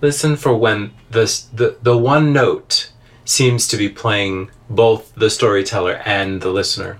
Listen 0.00 0.36
for 0.36 0.54
when 0.54 0.92
the, 1.10 1.24
the 1.52 1.78
the 1.80 1.96
one 1.96 2.32
note 2.32 2.90
seems 3.24 3.68
to 3.68 3.76
be 3.76 3.88
playing 3.88 4.50
both 4.70 5.14
the 5.14 5.30
storyteller 5.30 6.02
and 6.04 6.40
the 6.40 6.50
listener. 6.50 6.98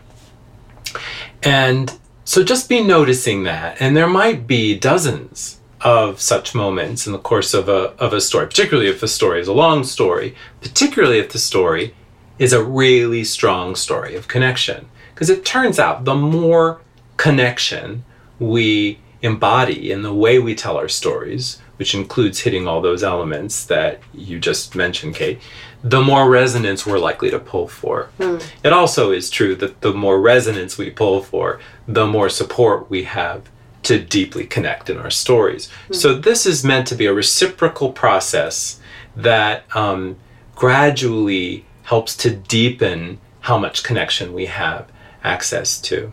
And 1.43 1.99
so 2.25 2.45
just 2.45 2.69
be 2.69 2.83
noticing 2.83 3.45
that. 3.45 3.81
And 3.81 3.97
there 3.97 4.09
might 4.09 4.47
be 4.47 4.79
dozens 4.79 5.58
of 5.81 6.21
such 6.21 6.55
moments 6.55 7.07
in 7.07 7.13
the 7.13 7.19
course 7.19 7.55
of 7.55 7.69
a, 7.69 7.93
of 7.99 8.13
a 8.13 8.21
story, 8.21 8.47
particularly 8.47 8.89
if 8.89 9.01
the 9.01 9.09
story 9.09 9.41
is 9.41 9.49
a 9.49 9.53
long 9.53 9.85
story, 9.85 10.35
particularly 10.61 11.19
if 11.19 11.31
the 11.33 11.39
story 11.39 11.95
is 12.39 12.53
a 12.53 12.63
really 12.63 13.25
strong 13.25 13.75
story 13.75 14.15
of 14.15 14.29
connection. 14.29 14.89
Because 15.15 15.31
it 15.31 15.45
turns 15.45 15.79
out 15.79 16.05
the 16.05 16.15
more 16.15 16.81
connection 17.17 18.05
we 18.39 18.99
embody 19.23 19.91
in 19.91 20.03
the 20.03 20.15
way 20.15 20.39
we 20.39 20.55
tell 20.55 20.77
our 20.77 20.89
stories, 20.89 21.61
which 21.77 21.95
includes 21.95 22.41
hitting 22.41 22.69
all 22.69 22.81
those 22.81 23.03
elements 23.03 23.65
that 23.67 24.01
you 24.15 24.39
just 24.39 24.77
mentioned, 24.77 25.15
Kate, 25.15 25.41
the 25.83 26.01
more 26.01 26.29
resonance 26.29 26.87
we're 26.87 26.99
likely 26.99 27.31
to 27.31 27.39
pull 27.39 27.69
for. 27.69 28.09
Mm. 28.19 28.45
It 28.65 28.73
also 28.73 29.11
is 29.11 29.31
true 29.31 29.55
that 29.57 29.81
the 29.81 29.93
more 29.93 30.21
resonance 30.21 30.79
we 30.79 30.91
pull 30.91 31.23
for, 31.23 31.61
the 31.87 32.07
more 32.07 32.29
support 32.29 32.91
we 32.91 33.05
have 33.05 33.49
to 33.89 33.99
deeply 33.99 34.45
connect 34.45 34.91
in 34.91 34.99
our 34.99 35.09
stories. 35.09 35.71
Mm. 35.89 35.95
So, 35.95 36.15
this 36.15 36.45
is 36.45 36.63
meant 36.63 36.87
to 36.89 36.95
be 36.95 37.07
a 37.07 37.15
reciprocal 37.15 37.91
process 37.91 38.79
that 39.17 39.65
um, 39.75 40.17
gradually 40.55 41.65
helps 41.85 42.15
to 42.19 42.31
deepen 42.37 43.19
how 43.41 43.57
much 43.57 43.83
connection 43.83 44.35
we 44.35 44.45
have 44.45 44.87
access 45.25 45.81
to. 45.81 46.13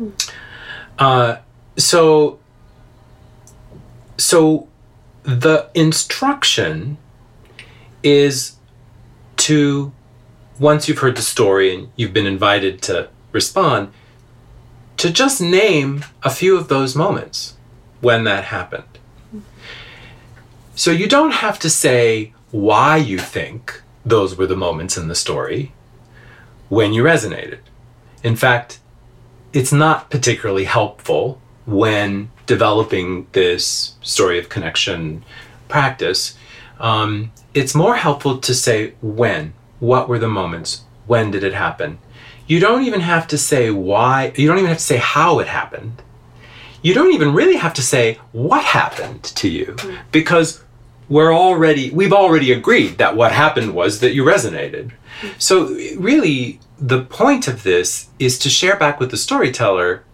Mm. 0.00 0.32
Uh, 0.98 1.36
so, 1.76 2.40
so 4.18 4.66
the 5.22 5.70
instruction 5.72 6.98
is 8.02 8.56
to 9.36 9.92
once 10.58 10.88
you've 10.88 10.98
heard 10.98 11.16
the 11.16 11.22
story 11.22 11.72
and 11.72 11.92
you've 11.94 12.12
been 12.12 12.26
invited 12.26 12.82
to 12.82 13.08
respond 13.30 13.92
to 15.04 15.10
just 15.10 15.40
name 15.40 16.04
a 16.22 16.30
few 16.30 16.56
of 16.56 16.68
those 16.68 16.96
moments 16.96 17.56
when 18.00 18.24
that 18.24 18.44
happened 18.44 18.98
so 20.74 20.90
you 20.90 21.06
don't 21.06 21.34
have 21.44 21.58
to 21.58 21.70
say 21.70 22.32
why 22.50 22.96
you 22.96 23.18
think 23.18 23.82
those 24.04 24.36
were 24.36 24.46
the 24.46 24.56
moments 24.56 24.96
in 24.96 25.08
the 25.08 25.14
story 25.14 25.72
when 26.68 26.92
you 26.92 27.02
resonated 27.02 27.58
in 28.22 28.34
fact 28.34 28.80
it's 29.52 29.72
not 29.72 30.10
particularly 30.10 30.64
helpful 30.64 31.40
when 31.66 32.30
developing 32.46 33.26
this 33.32 33.94
story 34.02 34.38
of 34.38 34.48
connection 34.48 35.24
practice 35.68 36.36
um, 36.78 37.32
it's 37.54 37.74
more 37.74 37.96
helpful 37.96 38.38
to 38.38 38.54
say 38.54 38.94
when. 39.00 39.54
What 39.78 40.08
were 40.08 40.18
the 40.18 40.28
moments? 40.28 40.84
When 41.06 41.30
did 41.30 41.44
it 41.44 41.54
happen? 41.54 41.98
You 42.46 42.60
don't 42.60 42.84
even 42.84 43.00
have 43.00 43.26
to 43.28 43.38
say 43.38 43.70
why, 43.70 44.32
you 44.36 44.46
don't 44.46 44.58
even 44.58 44.68
have 44.68 44.78
to 44.78 44.84
say 44.84 44.98
how 44.98 45.38
it 45.38 45.48
happened. 45.48 46.02
You 46.82 46.92
don't 46.92 47.14
even 47.14 47.32
really 47.32 47.56
have 47.56 47.72
to 47.74 47.82
say 47.82 48.18
what 48.32 48.62
happened 48.62 49.22
to 49.24 49.48
you 49.48 49.66
mm. 49.78 49.98
because 50.12 50.62
we're 51.08 51.34
already 51.34 51.90
we've 51.90 52.12
already 52.12 52.52
agreed 52.52 52.98
that 52.98 53.16
what 53.16 53.32
happened 53.32 53.74
was 53.74 54.00
that 54.00 54.14
you 54.14 54.22
resonated. 54.22 54.92
Mm. 55.22 55.40
So 55.40 55.68
really 55.98 56.60
the 56.78 57.02
point 57.02 57.48
of 57.48 57.62
this 57.62 58.08
is 58.18 58.38
to 58.40 58.50
share 58.50 58.76
back 58.76 59.00
with 59.00 59.10
the 59.10 59.16
storyteller 59.16 60.04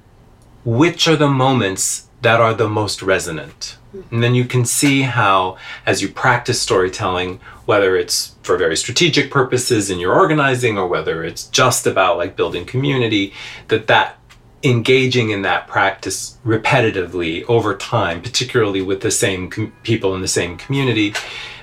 which 0.65 1.09
are 1.09 1.17
the 1.17 1.29
moments 1.29 2.09
that 2.23 2.41
are 2.41 2.55
the 2.55 2.69
most 2.69 3.03
resonant. 3.03 3.77
And 4.11 4.23
then 4.23 4.35
you 4.35 4.45
can 4.45 4.65
see 4.65 5.03
how, 5.03 5.57
as 5.85 6.01
you 6.01 6.09
practice 6.09 6.61
storytelling, 6.61 7.41
whether 7.67 7.97
it's 7.97 8.37
for 8.43 8.57
very 8.57 8.77
strategic 8.77 9.31
purposes 9.31 9.91
in 9.91 9.99
your 9.99 10.15
organizing 10.15 10.79
or 10.79 10.87
whether 10.87 11.25
it's 11.25 11.47
just 11.49 11.87
about 11.87 12.17
like 12.17 12.37
building 12.37 12.65
community, 12.65 13.33
that 13.69 13.87
that 13.89 14.17
engaging 14.63 15.31
in 15.31 15.43
that 15.43 15.67
practice 15.67 16.39
repetitively 16.45 17.45
over 17.49 17.77
time, 17.77 18.21
particularly 18.21 18.83
with 18.83 19.01
the 19.01 19.11
same 19.11 19.49
com- 19.49 19.73
people 19.83 20.15
in 20.15 20.21
the 20.21 20.29
same 20.29 20.57
community, 20.57 21.15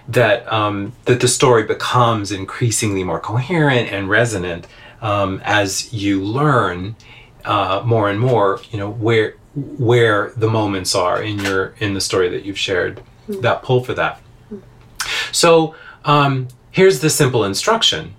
that 0.08 0.52
um, 0.52 0.94
that 1.06 1.20
the 1.20 1.28
story 1.28 1.64
becomes 1.64 2.32
increasingly 2.32 3.04
more 3.04 3.20
coherent 3.20 3.92
and 3.92 4.10
resonant 4.10 4.68
um, 5.02 5.42
as 5.44 5.94
you 5.94 6.24
learn 6.24 6.96
uh, 7.46 7.82
more 7.86 8.10
and 8.10 8.20
more. 8.20 8.62
You 8.72 8.80
know 8.80 8.90
where 8.90 9.36
where 9.58 10.34
the 10.38 10.50
moments 10.50 10.94
are 10.94 11.22
in 11.22 11.40
your 11.40 11.74
in 11.80 11.96
the 11.96 12.02
story 12.02 12.30
that 12.30 12.46
you've 12.46 12.60
shared 12.60 13.02
mm-hmm. 13.28 13.42
that 13.42 13.64
pull 13.64 13.84
for 13.84 13.94
that. 13.96 14.22
So 15.32 15.76
um, 16.06 16.48
here's 16.70 17.00
the 17.00 17.10
simple 17.10 17.44
instruction. 17.44 18.14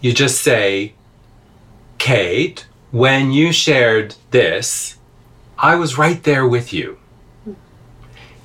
You 0.00 0.12
just 0.12 0.40
say 0.40 0.94
kate 1.98 2.66
when 2.90 3.32
you 3.32 3.50
shared 3.50 4.14
this 4.30 4.96
i 5.58 5.74
was 5.74 5.96
right 5.96 6.22
there 6.24 6.46
with 6.46 6.72
you. 6.72 6.98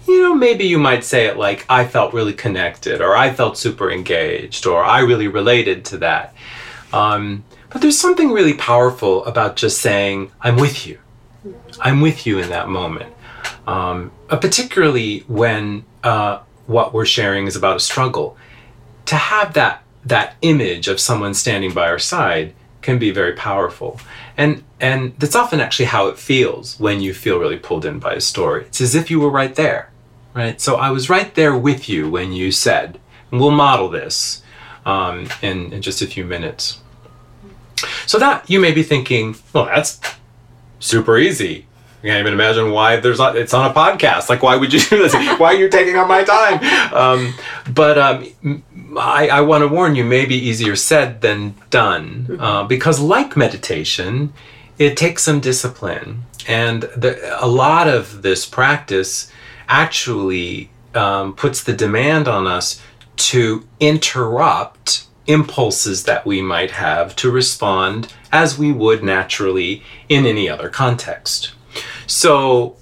You 0.08 0.24
know 0.24 0.34
maybe 0.34 0.66
you 0.66 0.80
might 0.80 1.04
say 1.04 1.26
it 1.28 1.38
like 1.38 1.66
i 1.70 1.86
felt 1.86 2.14
really 2.14 2.34
connected 2.34 3.02
or 3.02 3.16
i 3.16 3.32
felt 3.32 3.58
super 3.58 3.92
engaged 3.92 4.66
or 4.66 4.84
i 4.84 5.00
really 5.02 5.28
related 5.28 5.86
to 5.86 5.98
that. 5.98 6.34
Um, 6.94 7.44
but 7.70 7.82
there's 7.82 8.00
something 8.00 8.32
really 8.32 8.54
powerful 8.54 9.24
about 9.26 9.56
just 9.56 9.80
saying 9.80 10.32
i'm 10.42 10.56
with 10.56 10.88
you 10.88 10.98
I'm 11.80 12.02
with 12.02 12.26
you 12.26 12.40
in 12.40 12.50
that 12.50 12.68
moment. 12.70 13.14
Um, 13.68 14.12
uh, 14.30 14.38
particularly 14.38 15.20
when 15.28 15.86
uh, 16.04 16.40
what 16.68 16.94
we're 16.94 17.06
sharing 17.06 17.48
is 17.48 17.56
about 17.56 17.76
a 17.76 17.80
struggle. 17.80 18.38
To 19.06 19.16
have 19.16 19.54
that 19.54 19.84
that 20.04 20.36
image 20.42 20.88
of 20.88 21.00
someone 21.00 21.34
standing 21.34 21.74
by 21.74 21.88
our 21.88 22.00
side 22.00 22.54
can 22.82 22.98
be 22.98 23.12
very 23.12 23.34
powerful. 23.34 24.00
And 24.38 24.64
and 24.80 25.14
that's 25.20 25.36
often 25.36 25.60
actually 25.60 25.86
how 25.86 26.08
it 26.08 26.18
feels 26.18 26.80
when 26.80 27.02
you 27.02 27.14
feel 27.14 27.38
really 27.38 27.58
pulled 27.58 27.86
in 27.86 28.00
by 28.00 28.14
a 28.14 28.22
story. 28.22 28.66
It's 28.66 28.82
as 28.82 28.96
if 28.96 29.12
you 29.12 29.20
were 29.20 29.30
right 29.30 29.54
there. 29.54 29.92
Right? 30.34 30.60
So 30.60 30.76
I 30.76 30.92
was 30.92 31.10
right 31.10 31.34
there 31.36 31.56
with 31.56 31.90
you 31.90 32.10
when 32.10 32.32
you 32.32 32.52
said, 32.52 33.00
and 33.32 33.40
we'll 33.40 33.52
model 33.52 33.90
this 33.90 34.42
um, 34.86 35.28
in, 35.42 35.74
in 35.74 35.82
just 35.82 36.02
a 36.02 36.08
few 36.08 36.24
minutes. 36.24 36.80
So 38.06 38.18
that 38.18 38.50
you 38.50 38.60
may 38.60 38.72
be 38.72 38.84
thinking, 38.84 39.36
well, 39.54 39.66
that's 39.66 40.00
super 40.82 41.18
easy. 41.18 41.66
I 42.04 42.08
can't 42.08 42.20
even 42.20 42.34
imagine 42.34 42.72
why 42.72 42.98
there's 42.98 43.20
not, 43.20 43.38
it's 43.38 43.54
on 43.54 43.70
a 43.70 43.74
podcast. 43.74 44.28
Like, 44.28 44.42
why 44.42 44.56
would 44.58 44.74
you 44.74 44.80
do 44.80 44.98
this? 44.98 45.14
why 45.40 45.54
are 45.54 45.58
you 45.58 45.70
taking 45.70 45.96
up 45.96 46.08
my 46.08 46.24
time? 46.24 46.94
Um, 46.94 47.34
but 47.72 47.98
um, 47.98 48.64
I, 48.98 49.30
I 49.30 49.42
want 49.42 49.62
to 49.62 49.68
warn 49.68 49.96
you, 49.96 50.04
maybe 50.04 50.36
easier 50.36 50.76
said 50.76 51.22
than 51.22 51.54
done, 51.70 52.38
uh, 52.40 52.64
because 52.64 53.00
like 53.00 53.38
meditation, 53.38 54.34
it 54.80 54.98
takes 54.98 55.24
some 55.24 55.40
discipline, 55.40 56.24
and 56.48 56.82
the, 56.82 57.38
a 57.40 57.48
lot 57.48 57.88
of 57.88 58.24
this 58.24 58.48
practice 58.48 59.32
actually 59.68 60.72
um, 60.96 61.36
puts 61.36 61.64
the 61.64 61.74
demand 61.74 62.28
on 62.28 62.48
us 62.48 62.82
to 63.16 63.68
interrupt 63.80 65.06
impulses 65.32 66.04
that 66.04 66.26
we 66.26 66.42
might 66.42 66.72
have 66.72 67.16
to 67.18 67.32
respond 67.32 68.14
as 68.32 68.58
we 68.58 68.72
would 68.72 69.04
naturally 69.04 69.84
in 70.10 70.26
any 70.26 70.50
other 70.50 70.70
context. 70.70 71.52
So 72.08 72.76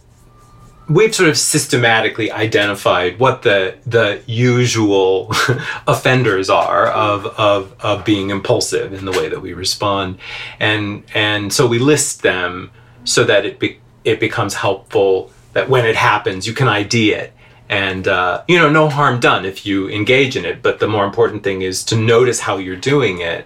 we've 0.89 1.13
sort 1.13 1.29
of 1.29 1.37
systematically 1.37 2.31
identified 2.31 3.19
what 3.19 3.43
the 3.43 3.75
the 3.85 4.21
usual 4.25 5.31
offenders 5.87 6.49
are 6.49 6.87
of, 6.87 7.27
of 7.27 7.75
of 7.79 8.03
being 8.03 8.31
impulsive 8.31 8.91
in 8.91 9.05
the 9.05 9.11
way 9.11 9.29
that 9.29 9.39
we 9.39 9.53
respond 9.53 10.17
and 10.59 11.03
and 11.13 11.53
so 11.53 11.67
we 11.67 11.77
list 11.77 12.23
them 12.23 12.71
so 13.03 13.23
that 13.23 13.45
it 13.45 13.59
be, 13.59 13.79
it 14.03 14.19
becomes 14.19 14.55
helpful 14.55 15.31
that 15.53 15.69
when 15.69 15.85
it 15.85 15.95
happens 15.95 16.47
you 16.47 16.53
can 16.53 16.67
ID 16.67 17.13
it 17.13 17.33
and 17.69 18.07
uh, 18.07 18.43
you 18.47 18.57
know 18.57 18.69
no 18.69 18.89
harm 18.89 19.19
done 19.19 19.45
if 19.45 19.65
you 19.65 19.87
engage 19.89 20.35
in 20.35 20.43
it 20.43 20.61
but 20.61 20.79
the 20.79 20.87
more 20.87 21.05
important 21.05 21.43
thing 21.43 21.61
is 21.61 21.83
to 21.83 21.95
notice 21.95 22.41
how 22.41 22.57
you're 22.57 22.75
doing 22.75 23.21
it 23.21 23.45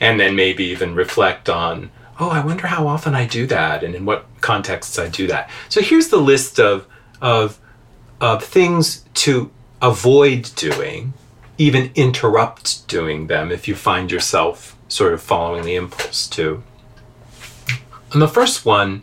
and 0.00 0.20
then 0.20 0.36
maybe 0.36 0.64
even 0.64 0.94
reflect 0.94 1.48
on 1.48 1.90
oh 2.20 2.28
i 2.28 2.44
wonder 2.44 2.66
how 2.66 2.86
often 2.86 3.14
i 3.14 3.26
do 3.26 3.46
that 3.46 3.82
and 3.82 3.94
in 3.94 4.04
what 4.04 4.26
contexts 4.40 4.98
i 4.98 5.08
do 5.08 5.26
that. 5.26 5.48
So 5.68 5.80
here's 5.80 6.08
the 6.08 6.18
list 6.18 6.60
of 6.60 6.86
of 7.20 7.58
of 8.20 8.44
things 8.44 9.04
to 9.14 9.50
avoid 9.80 10.50
doing 10.54 11.14
even 11.56 11.90
interrupt 11.94 12.86
doing 12.88 13.26
them 13.28 13.50
if 13.50 13.68
you 13.68 13.74
find 13.74 14.10
yourself 14.10 14.76
sort 14.88 15.12
of 15.14 15.22
following 15.22 15.64
the 15.64 15.76
impulse 15.76 16.28
to. 16.28 16.62
And 18.12 18.20
the 18.20 18.28
first 18.28 18.64
one 18.64 19.02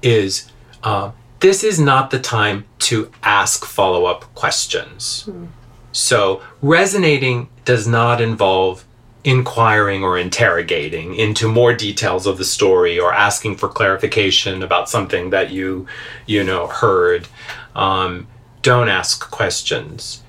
is 0.00 0.50
uh, 0.82 1.12
this 1.42 1.62
is 1.62 1.78
not 1.78 2.10
the 2.10 2.18
time 2.18 2.64
to 2.78 3.10
ask 3.22 3.64
follow 3.64 4.06
up 4.06 4.32
questions. 4.34 5.24
Hmm. 5.24 5.46
So, 5.90 6.42
resonating 6.62 7.50
does 7.66 7.86
not 7.86 8.20
involve 8.20 8.84
inquiring 9.24 10.02
or 10.02 10.18
interrogating 10.18 11.14
into 11.14 11.46
more 11.48 11.74
details 11.74 12.26
of 12.26 12.38
the 12.38 12.44
story 12.44 12.98
or 12.98 13.12
asking 13.12 13.56
for 13.56 13.68
clarification 13.68 14.62
about 14.62 14.88
something 14.88 15.30
that 15.30 15.50
you 15.50 15.86
you 16.26 16.42
know 16.42 16.66
heard 16.66 17.28
um, 17.76 18.26
don't 18.62 18.88
ask 18.88 19.30
questions 19.30 20.22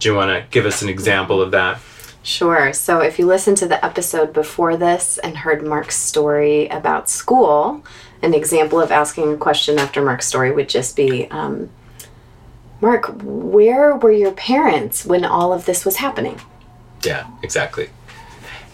do 0.00 0.08
you 0.08 0.14
want 0.16 0.30
to 0.30 0.44
give 0.50 0.66
us 0.66 0.82
an 0.82 0.88
example 0.88 1.40
of 1.40 1.52
that 1.52 1.78
Sure. 2.22 2.72
So 2.74 3.00
if 3.00 3.18
you 3.18 3.24
listened 3.24 3.56
to 3.58 3.66
the 3.66 3.82
episode 3.82 4.34
before 4.34 4.76
this 4.76 5.16
and 5.18 5.38
heard 5.38 5.66
Mark's 5.66 5.96
story 5.96 6.68
about 6.68 7.08
school, 7.08 7.82
an 8.22 8.34
example 8.34 8.80
of 8.80 8.90
asking 8.90 9.32
a 9.32 9.36
question 9.36 9.78
after 9.78 10.02
Mark's 10.02 10.26
story 10.26 10.52
would 10.52 10.68
just 10.68 10.96
be 10.96 11.26
um, 11.30 11.70
Mark, 12.80 13.10
where 13.22 13.94
were 13.96 14.12
your 14.12 14.32
parents 14.32 15.04
when 15.04 15.24
all 15.24 15.52
of 15.52 15.66
this 15.66 15.84
was 15.84 15.96
happening? 15.96 16.40
Yeah, 17.02 17.26
exactly. 17.42 17.90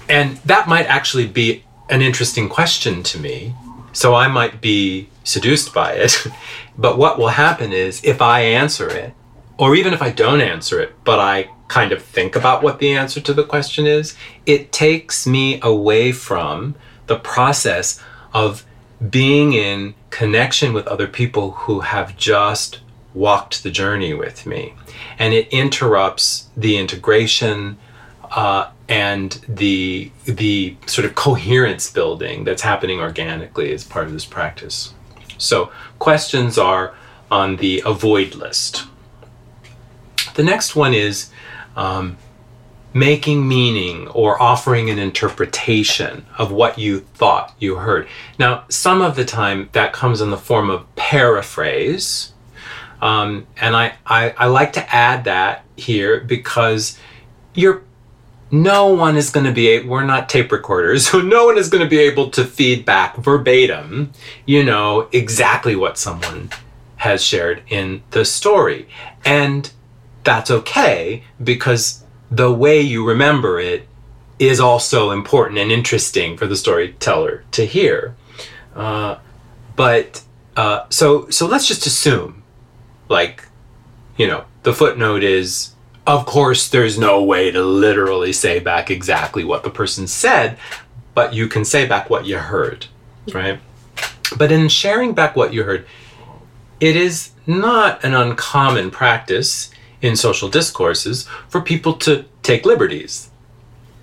And 0.09 0.37
that 0.39 0.69
might 0.69 0.87
actually 0.87 1.27
be 1.27 1.65
an 1.91 2.03
interesting 2.03 2.49
question 2.49 3.03
to 3.03 3.19
me. 3.19 3.55
So 3.93 4.15
I 4.15 4.29
might 4.29 4.61
be 4.61 5.09
seduced 5.25 5.75
by 5.75 5.93
it. 5.93 6.27
but 6.79 6.99
what 6.99 7.19
will 7.19 7.29
happen 7.29 7.73
is 7.73 8.05
if 8.05 8.23
I 8.23 8.41
answer 8.41 8.89
it, 8.89 9.15
or 9.59 9.75
even 9.75 9.93
if 9.93 10.03
I 10.03 10.11
don't 10.11 10.41
answer 10.41 10.81
it, 10.81 10.93
but 11.05 11.19
I 11.19 11.51
kind 11.69 11.91
of 11.91 12.03
think 12.03 12.37
about 12.37 12.63
what 12.63 12.79
the 12.79 12.93
answer 12.93 13.21
to 13.21 13.35
the 13.35 13.43
question 13.43 13.87
is, 13.87 14.15
it 14.45 14.71
takes 14.71 15.27
me 15.27 15.59
away 15.63 16.13
from 16.13 16.77
the 17.07 17.19
process 17.19 18.01
of 18.33 18.65
being 19.11 19.53
in 19.53 19.95
connection 20.11 20.73
with 20.73 20.87
other 20.87 21.07
people 21.07 21.53
who 21.53 21.81
have 21.81 22.17
just 22.17 22.81
walked 23.15 23.63
the 23.63 23.71
journey 23.71 24.15
with 24.15 24.47
me. 24.47 24.75
And 25.19 25.35
it 25.35 25.49
interrupts 25.49 26.49
the 26.57 26.77
integration 26.77 27.79
uh, 28.31 28.71
and 28.89 29.33
the 29.49 30.11
the 30.25 30.77
sort 30.87 31.05
of 31.05 31.15
coherence 31.15 31.91
building 31.91 32.45
that's 32.45 32.63
happening 32.63 33.01
organically 33.01 33.73
as 33.73 33.85
part 33.85 34.07
of 34.07 34.13
this 34.13 34.25
practice. 34.25 34.95
So 35.39 35.71
questions 35.99 36.57
are 36.59 36.95
on 37.31 37.57
the 37.57 37.83
avoid 37.85 38.35
list. 38.35 38.85
The 40.35 40.43
next 40.43 40.77
one 40.77 40.95
is 40.95 41.31
um, 41.77 42.17
making 42.97 43.47
meaning 43.47 44.09
or 44.09 44.41
offering 44.41 44.89
an 44.89 44.99
interpretation 44.99 46.25
of 46.39 46.51
what 46.51 46.79
you 46.79 47.01
thought 47.01 47.55
you 47.59 47.77
heard. 47.77 48.09
Now, 48.39 48.65
some 48.71 49.03
of 49.03 49.17
the 49.17 49.25
time 49.27 49.69
that 49.73 49.93
comes 49.93 50.23
in 50.23 50.31
the 50.31 50.39
form 50.39 50.71
of 50.71 50.97
paraphrase. 50.97 52.33
Um, 53.03 53.47
and 53.61 53.77
I, 53.77 53.93
I, 54.07 54.31
I 54.39 54.47
like 54.47 54.73
to 54.73 54.95
add 54.95 55.25
that 55.25 55.63
here 55.77 56.21
because 56.21 56.99
you're 57.53 57.83
no 58.51 58.87
one 58.87 59.17
is 59.17 59.29
going 59.29 59.45
to 59.45 59.53
be 59.53 59.83
we're 59.83 60.05
not 60.05 60.31
tape 60.31 60.51
recorders 60.51 61.07
so 61.11 61.21
no 61.21 61.45
one 61.45 61.59
is 61.59 61.69
going 61.69 61.83
to 61.83 61.91
be 61.91 61.99
able 61.99 62.31
to 62.31 62.45
feed 62.45 62.85
back 62.87 63.17
verbatim 63.17 64.13
you 64.47 64.65
know 64.65 65.09
exactly 65.13 65.75
what 65.75 65.99
someone 65.99 66.49
has 66.97 67.23
shared 67.23 67.61
in 67.69 68.03
the 68.13 68.25
story 68.25 68.89
and 69.25 69.73
that's 70.23 70.51
okay 70.51 71.25
because 71.43 72.05
the 72.31 72.53
way 72.53 72.81
you 72.81 73.07
remember 73.07 73.61
it 73.61 73.87
is 74.39 74.61
also 74.61 75.11
important 75.11 75.59
and 75.59 75.73
interesting 75.73 76.37
for 76.37 76.47
the 76.47 76.57
storyteller 76.57 77.45
to 77.51 77.65
hear 77.65 78.15
uh, 78.75 79.17
but 79.75 80.23
uh, 80.57 80.85
so 80.91 81.29
so 81.31 81.47
let's 81.47 81.67
just 81.67 81.87
assume 81.87 82.43
like 83.09 83.45
you 84.17 84.27
know 84.27 84.45
the 84.63 84.73
footnote 84.73 85.23
is 85.23 85.73
of 86.07 86.25
course, 86.25 86.69
there's 86.69 86.99
no 86.99 87.23
way 87.23 87.51
to 87.51 87.63
literally 87.63 88.33
say 88.33 88.61
back 88.61 88.91
exactly 88.91 89.43
what 89.43 89.65
the 89.65 89.71
person 89.71 90.07
said, 90.07 90.57
but 91.15 91.35
you 91.35 91.49
can 91.49 91.65
say 91.65 91.85
back 91.87 92.09
what 92.09 92.27
you 92.27 92.39
heard, 92.39 92.87
right? 93.35 93.59
But 94.37 94.53
in 94.53 94.69
sharing 94.69 95.15
back 95.15 95.35
what 95.35 95.53
you 95.53 95.65
heard, 95.65 95.87
it 96.79 96.95
is 96.95 97.33
not 97.47 98.05
an 98.05 98.15
uncommon 98.15 98.91
practice 98.91 99.71
in 100.03 100.17
social 100.17 100.49
discourses 100.49 101.27
for 101.49 101.61
people 101.61 101.95
to 101.95 102.25
take 102.43 102.65
liberties 102.65 103.31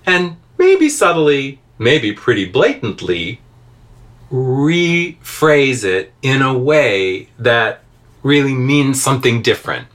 and 0.06 0.36
maybe 0.58 0.88
subtly, 0.88 1.60
maybe 1.78 2.12
pretty 2.12 2.46
blatantly 2.46 3.40
rephrase 4.30 5.84
it 5.84 6.12
in 6.22 6.42
a 6.42 6.56
way 6.56 7.28
that 7.38 7.82
really 8.22 8.54
means 8.54 9.02
something 9.02 9.42
different 9.42 9.86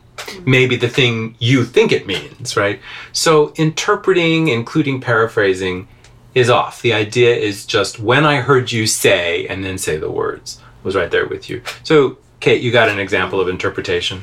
maybe 0.46 0.76
the 0.76 0.90
thing 0.90 1.36
you 1.40 1.64
think 1.64 1.92
it 1.92 2.08
means, 2.08 2.56
right? 2.56 2.80
So 3.12 3.54
interpreting, 3.56 4.48
including 4.48 5.02
paraphrasing, 5.02 5.88
is 6.36 6.50
off. 6.50 6.82
The 6.82 6.94
idea 6.94 7.36
is 7.36 7.66
just 7.66 8.00
when 8.00 8.26
I 8.26 8.42
heard 8.42 8.72
you 8.72 8.86
say, 8.88 9.48
and 9.48 9.64
then 9.64 9.78
say 9.78 9.98
the 9.98 10.12
words, 10.12 10.62
was 10.84 10.96
right 10.96 11.12
there 11.12 11.28
with 11.28 11.50
you. 11.50 11.62
So, 11.84 12.18
Kate, 12.40 12.62
you 12.62 12.72
got 12.72 12.90
an 12.90 13.00
example 13.00 13.42
of 13.42 13.50
interpretation. 13.50 14.22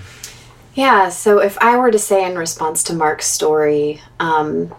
Yeah, 0.77 1.09
so 1.09 1.39
if 1.39 1.57
I 1.59 1.79
were 1.79 1.91
to 1.91 1.99
say 1.99 2.31
in 2.31 2.37
response 2.37 2.83
to 2.85 2.95
Mark's 2.95 3.27
story, 3.27 4.03
um, 4.21 4.75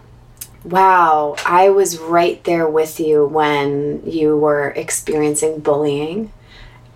wow, 0.62 1.34
I 1.44 1.70
was 1.70 1.98
right 1.98 2.42
there 2.44 2.68
with 2.68 3.00
you 3.00 3.26
when 3.26 4.08
you 4.08 4.36
were 4.36 4.70
experiencing 4.70 5.58
bullying, 5.58 6.32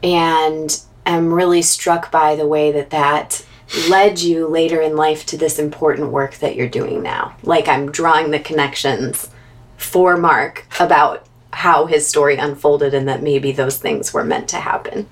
and 0.05 0.81
am 1.05 1.35
really 1.35 1.63
struck 1.63 2.13
by 2.13 2.37
the 2.37 2.47
way 2.47 2.71
that 2.71 2.91
that 2.91 3.45
led 3.89 4.21
you 4.21 4.47
later 4.47 4.81
in 4.81 4.95
life 4.95 5.27
to 5.27 5.37
this 5.37 5.59
important 5.59 6.13
work 6.13 6.37
that 6.37 6.55
you're 6.55 6.69
doing 6.69 7.03
now. 7.03 7.35
Like 7.43 7.67
I'm 7.67 7.91
drawing 7.91 8.31
the 8.31 8.39
connections 8.39 9.31
for 9.77 10.17
Mark 10.17 10.65
about 10.79 11.27
how 11.53 11.87
his 11.87 12.07
story 12.07 12.37
unfolded 12.37 12.95
and 12.95 13.09
that 13.09 13.21
maybe 13.21 13.51
those 13.51 13.79
things 13.79 14.15
were 14.15 14.25
meant 14.25 14.49
to 14.51 14.59
happen. 14.59 15.09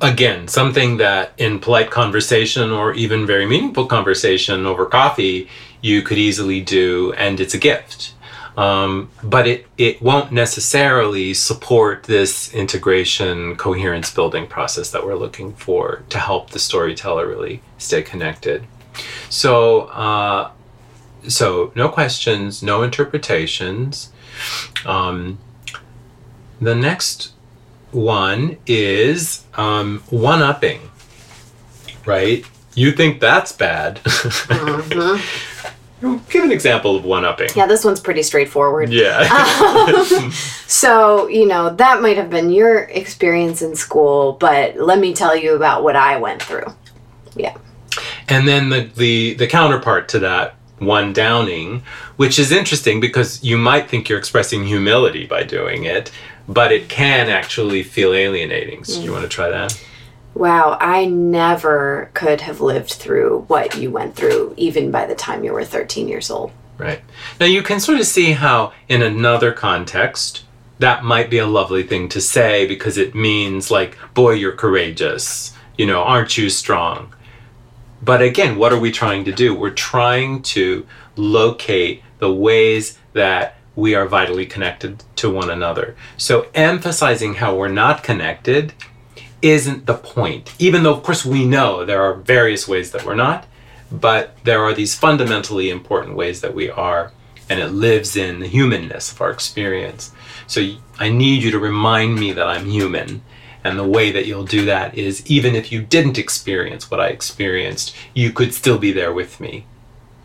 Again, 0.00 0.46
something 0.46 0.98
that 0.98 1.32
in 1.38 1.58
polite 1.58 1.90
conversation 1.90 2.70
or 2.70 2.94
even 2.94 3.26
very 3.26 3.46
meaningful 3.46 3.86
conversation 3.86 4.64
over 4.64 4.86
coffee, 4.86 5.48
you 5.80 6.02
could 6.02 6.18
easily 6.18 6.60
do, 6.60 7.12
and 7.14 7.40
it's 7.40 7.54
a 7.54 7.58
gift. 7.58 8.14
Um, 8.56 9.10
but 9.22 9.46
it, 9.46 9.66
it 9.76 10.02
won't 10.02 10.32
necessarily 10.32 11.32
support 11.32 12.04
this 12.04 12.52
integration 12.52 13.54
coherence 13.54 14.12
building 14.12 14.48
process 14.48 14.90
that 14.90 15.04
we're 15.06 15.14
looking 15.14 15.52
for 15.54 16.02
to 16.08 16.18
help 16.18 16.50
the 16.50 16.58
storyteller 16.58 17.28
really 17.28 17.62
stay 17.78 18.02
connected. 18.02 18.66
So, 19.28 19.82
uh, 19.82 20.50
so 21.28 21.70
no 21.76 21.88
questions, 21.88 22.62
no 22.62 22.82
interpretations. 22.82 24.12
Um, 24.84 25.38
the 26.60 26.74
next 26.74 27.34
one 27.92 28.56
is 28.66 29.44
um, 29.54 30.02
one 30.10 30.42
upping, 30.42 30.80
right? 32.04 32.44
You 32.74 32.92
think 32.92 33.20
that's 33.20 33.52
bad. 33.52 33.96
mm-hmm. 34.04 35.44
Give 36.30 36.44
an 36.44 36.52
example 36.52 36.94
of 36.94 37.04
one 37.04 37.24
upping. 37.24 37.48
Yeah, 37.56 37.66
this 37.66 37.84
one's 37.84 37.98
pretty 37.98 38.22
straightforward. 38.22 38.92
Yeah. 38.92 39.28
um, 39.90 40.30
so, 40.66 41.26
you 41.26 41.44
know, 41.44 41.74
that 41.74 42.00
might 42.00 42.16
have 42.16 42.30
been 42.30 42.50
your 42.50 42.82
experience 42.84 43.62
in 43.62 43.74
school, 43.74 44.34
but 44.34 44.76
let 44.76 45.00
me 45.00 45.12
tell 45.12 45.34
you 45.34 45.56
about 45.56 45.82
what 45.82 45.96
I 45.96 46.18
went 46.18 46.40
through. 46.40 46.66
Yeah. 47.34 47.56
And 48.28 48.46
then 48.46 48.68
the, 48.68 48.82
the, 48.94 49.34
the 49.34 49.48
counterpart 49.48 50.08
to 50.10 50.20
that 50.20 50.54
one 50.78 51.12
downing, 51.12 51.82
which 52.16 52.38
is 52.38 52.52
interesting 52.52 53.00
because 53.00 53.42
you 53.42 53.58
might 53.58 53.88
think 53.88 54.08
you're 54.08 54.18
expressing 54.18 54.64
humility 54.64 55.26
by 55.26 55.42
doing 55.42 55.84
it, 55.84 56.12
but 56.48 56.72
it 56.72 56.88
can 56.88 57.28
actually 57.28 57.82
feel 57.82 58.14
alienating. 58.14 58.82
So, 58.84 59.00
mm. 59.00 59.04
you 59.04 59.12
want 59.12 59.22
to 59.22 59.28
try 59.28 59.50
that? 59.50 59.78
Wow, 60.34 60.78
I 60.80 61.04
never 61.04 62.10
could 62.14 62.40
have 62.42 62.60
lived 62.60 62.92
through 62.92 63.44
what 63.48 63.76
you 63.76 63.90
went 63.90 64.16
through, 64.16 64.54
even 64.56 64.90
by 64.90 65.06
the 65.06 65.14
time 65.14 65.44
you 65.44 65.52
were 65.52 65.64
13 65.64 66.08
years 66.08 66.30
old. 66.30 66.52
Right. 66.78 67.00
Now, 67.40 67.46
you 67.46 67.62
can 67.62 67.80
sort 67.80 67.98
of 67.98 68.06
see 68.06 68.32
how, 68.32 68.72
in 68.88 69.02
another 69.02 69.52
context, 69.52 70.44
that 70.78 71.02
might 71.02 71.28
be 71.28 71.38
a 71.38 71.46
lovely 71.46 71.82
thing 71.82 72.08
to 72.10 72.20
say 72.20 72.66
because 72.66 72.98
it 72.98 73.14
means, 73.14 73.70
like, 73.70 73.98
boy, 74.14 74.32
you're 74.32 74.52
courageous. 74.52 75.54
You 75.76 75.86
know, 75.86 76.02
aren't 76.02 76.38
you 76.38 76.50
strong? 76.50 77.14
But 78.00 78.22
again, 78.22 78.56
what 78.58 78.72
are 78.72 78.78
we 78.78 78.92
trying 78.92 79.24
to 79.24 79.32
do? 79.32 79.54
We're 79.54 79.70
trying 79.70 80.42
to 80.42 80.86
locate 81.16 82.02
the 82.20 82.32
ways 82.32 82.96
that 83.12 83.56
we 83.78 83.94
are 83.94 84.08
vitally 84.08 84.44
connected 84.44 85.04
to 85.14 85.30
one 85.30 85.48
another. 85.48 85.94
So 86.16 86.48
emphasizing 86.52 87.34
how 87.34 87.54
we're 87.54 87.68
not 87.68 88.02
connected 88.02 88.72
isn't 89.40 89.86
the 89.86 89.94
point. 89.94 90.52
Even 90.58 90.82
though, 90.82 90.94
of 90.94 91.04
course, 91.04 91.24
we 91.24 91.44
know 91.44 91.84
there 91.84 92.02
are 92.02 92.14
various 92.14 92.66
ways 92.66 92.90
that 92.90 93.06
we're 93.06 93.14
not, 93.14 93.46
but 93.92 94.36
there 94.42 94.64
are 94.64 94.74
these 94.74 94.96
fundamentally 94.96 95.70
important 95.70 96.16
ways 96.16 96.40
that 96.40 96.56
we 96.56 96.68
are, 96.68 97.12
and 97.48 97.60
it 97.60 97.68
lives 97.68 98.16
in 98.16 98.40
the 98.40 98.48
humanness 98.48 99.12
of 99.12 99.20
our 99.20 99.30
experience. 99.30 100.10
So 100.48 100.60
I 100.98 101.08
need 101.08 101.44
you 101.44 101.52
to 101.52 101.58
remind 101.60 102.16
me 102.16 102.32
that 102.32 102.48
I'm 102.48 102.66
human 102.66 103.22
and 103.62 103.78
the 103.78 103.86
way 103.86 104.10
that 104.10 104.26
you'll 104.26 104.42
do 104.42 104.64
that 104.64 104.98
is 104.98 105.24
even 105.30 105.54
if 105.54 105.70
you 105.70 105.82
didn't 105.82 106.18
experience 106.18 106.90
what 106.90 106.98
I 106.98 107.08
experienced, 107.10 107.94
you 108.12 108.32
could 108.32 108.52
still 108.54 108.78
be 108.78 108.90
there 108.90 109.12
with 109.12 109.38
me. 109.38 109.66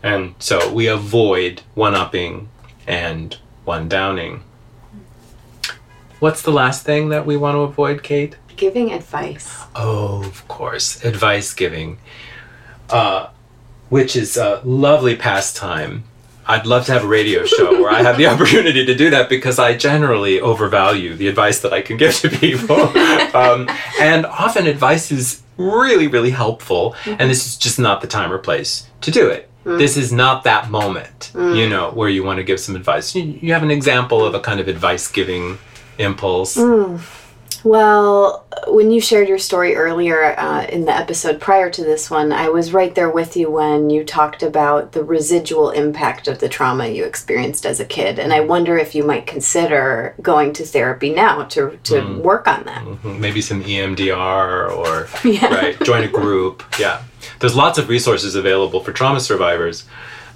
And 0.02 0.34
so 0.40 0.72
we 0.72 0.88
avoid 0.88 1.62
one 1.74 1.94
upping 1.94 2.48
and 2.86 3.38
one 3.64 3.88
downing. 3.88 4.42
What's 6.20 6.42
the 6.42 6.52
last 6.52 6.84
thing 6.84 7.08
that 7.10 7.26
we 7.26 7.36
want 7.36 7.56
to 7.56 7.60
avoid, 7.60 8.02
Kate? 8.02 8.36
Giving 8.56 8.92
advice. 8.92 9.64
Oh, 9.74 10.22
of 10.24 10.46
course, 10.48 11.04
advice 11.04 11.52
giving, 11.52 11.98
uh, 12.88 13.28
which 13.88 14.16
is 14.16 14.36
a 14.36 14.60
lovely 14.64 15.16
pastime 15.16 16.04
I'd 16.46 16.66
love 16.66 16.84
to 16.86 16.92
have 16.92 17.04
a 17.04 17.08
radio 17.08 17.44
show 17.46 17.80
where 17.80 17.90
I 17.90 18.02
have 18.02 18.18
the 18.18 18.26
opportunity 18.32 18.84
to 18.84 18.94
do 18.94 19.10
that 19.10 19.28
because 19.28 19.58
I 19.58 19.76
generally 19.76 20.40
overvalue 20.40 21.14
the 21.14 21.28
advice 21.28 21.60
that 21.60 21.72
I 21.72 21.80
can 21.80 21.96
give 21.96 22.14
to 22.16 22.28
people. 22.28 22.80
um, 23.34 23.68
and 24.00 24.26
often 24.26 24.66
advice 24.66 25.10
is 25.10 25.42
really, 25.56 26.06
really 26.06 26.30
helpful, 26.30 26.92
mm-hmm. 27.04 27.16
and 27.18 27.30
this 27.30 27.46
is 27.46 27.56
just 27.56 27.78
not 27.78 28.00
the 28.00 28.06
time 28.06 28.32
or 28.32 28.38
place 28.38 28.88
to 29.02 29.10
do 29.10 29.28
it. 29.28 29.48
Mm. 29.64 29.78
This 29.78 29.96
is 29.96 30.12
not 30.12 30.44
that 30.44 30.70
moment, 30.70 31.30
mm. 31.34 31.56
you 31.56 31.68
know, 31.68 31.90
where 31.92 32.08
you 32.08 32.22
want 32.22 32.36
to 32.36 32.44
give 32.44 32.60
some 32.60 32.76
advice. 32.76 33.14
You, 33.14 33.38
you, 33.40 33.52
have 33.52 33.62
an 33.62 33.70
example 33.70 34.24
of 34.24 34.34
a 34.34 34.40
kind 34.40 34.60
of 34.60 34.68
advice 34.68 35.10
giving 35.10 35.58
impulse. 35.98 36.56
Mm. 36.56 37.00
Well, 37.64 38.44
when 38.68 38.90
you 38.90 39.00
shared 39.00 39.26
your 39.26 39.38
story 39.38 39.74
earlier 39.74 40.38
uh, 40.38 40.66
in 40.66 40.84
the 40.84 40.94
episode 40.94 41.40
prior 41.40 41.70
to 41.70 41.82
this 41.82 42.10
one, 42.10 42.30
I 42.30 42.50
was 42.50 42.74
right 42.74 42.94
there 42.94 43.10
with 43.10 43.38
you 43.38 43.50
when 43.50 43.88
you 43.88 44.04
talked 44.04 44.42
about 44.42 44.92
the 44.92 45.02
residual 45.02 45.70
impact 45.70 46.28
of 46.28 46.40
the 46.40 46.48
trauma 46.48 46.88
you 46.88 47.04
experienced 47.04 47.64
as 47.64 47.80
a 47.80 47.86
kid. 47.86 48.18
And 48.18 48.34
I 48.34 48.40
wonder 48.40 48.76
if 48.76 48.94
you 48.94 49.02
might 49.02 49.26
consider 49.26 50.14
going 50.20 50.52
to 50.54 50.64
therapy 50.66 51.14
now 51.14 51.44
to, 51.44 51.78
to 51.84 51.94
mm. 51.94 52.18
work 52.20 52.46
on 52.46 52.64
that. 52.64 52.84
Mm-hmm. 52.84 53.20
Maybe 53.20 53.40
some 53.40 53.64
EMDR 53.64 54.70
or 54.70 55.08
yeah. 55.28 55.46
right, 55.46 55.80
join 55.84 56.04
a 56.04 56.08
group. 56.08 56.62
Yeah. 56.78 57.02
There's 57.40 57.56
lots 57.56 57.78
of 57.78 57.88
resources 57.88 58.34
available 58.34 58.80
for 58.80 58.92
trauma 58.92 59.20
survivors. 59.20 59.84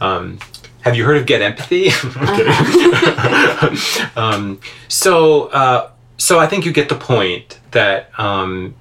Um, 0.00 0.38
have 0.82 0.96
you 0.96 1.04
heard 1.04 1.16
of 1.16 1.26
Get 1.26 1.42
Empathy? 1.42 1.88
uh-huh. 1.90 3.70
um, 4.16 4.60
so, 4.88 5.48
uh, 5.48 5.90
so 6.16 6.38
I 6.38 6.46
think 6.46 6.64
you 6.64 6.72
get 6.72 6.88
the 6.88 6.94
point 6.94 7.58
that 7.72 8.10
um, 8.18 8.74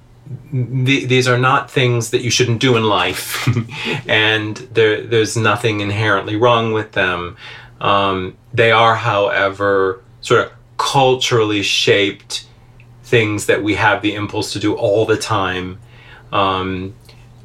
th- 0.52 1.08
these 1.08 1.28
are 1.28 1.38
not 1.38 1.70
things 1.70 2.10
that 2.10 2.22
you 2.22 2.30
shouldn't 2.30 2.60
do 2.60 2.76
in 2.76 2.84
life, 2.84 3.48
and 4.08 4.56
there, 4.56 5.02
there's 5.02 5.36
nothing 5.36 5.80
inherently 5.80 6.36
wrong 6.36 6.72
with 6.72 6.92
them. 6.92 7.36
Um, 7.80 8.36
they 8.52 8.70
are, 8.72 8.94
however, 8.94 10.02
sort 10.20 10.46
of 10.46 10.52
culturally 10.78 11.62
shaped 11.62 12.46
things 13.02 13.46
that 13.46 13.62
we 13.62 13.74
have 13.74 14.02
the 14.02 14.14
impulse 14.14 14.52
to 14.52 14.58
do 14.58 14.74
all 14.74 15.04
the 15.04 15.16
time. 15.16 15.78
Um, 16.32 16.94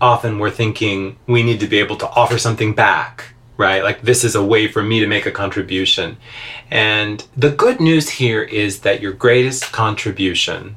often 0.03 0.37
we're 0.37 0.51
thinking 0.51 1.17
we 1.27 1.43
need 1.43 1.59
to 1.61 1.67
be 1.67 1.79
able 1.79 1.95
to 1.97 2.09
offer 2.09 2.37
something 2.37 2.73
back 2.73 3.33
right? 3.57 3.83
Like 3.83 4.01
this 4.01 4.23
is 4.23 4.35
a 4.35 4.43
way 4.43 4.67
for 4.67 4.81
me 4.81 4.99
to 4.99 5.07
make 5.07 5.25
a 5.25 5.31
contribution. 5.31 6.17
And 6.71 7.25
the 7.37 7.51
good 7.51 7.79
news 7.79 8.09
here 8.09 8.41
is 8.41 8.79
that 8.79 9.01
your 9.01 9.13
greatest 9.13 9.71
contribution 9.71 10.75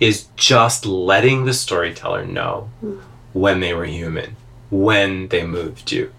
is 0.00 0.26
just 0.36 0.86
letting 0.86 1.44
the 1.44 1.54
storyteller 1.54 2.24
know 2.24 2.70
when 3.32 3.60
they 3.60 3.72
were 3.74 3.84
human, 3.84 4.36
when 4.70 5.28
they 5.28 5.44
moved 5.44 5.92
you. 5.92 6.12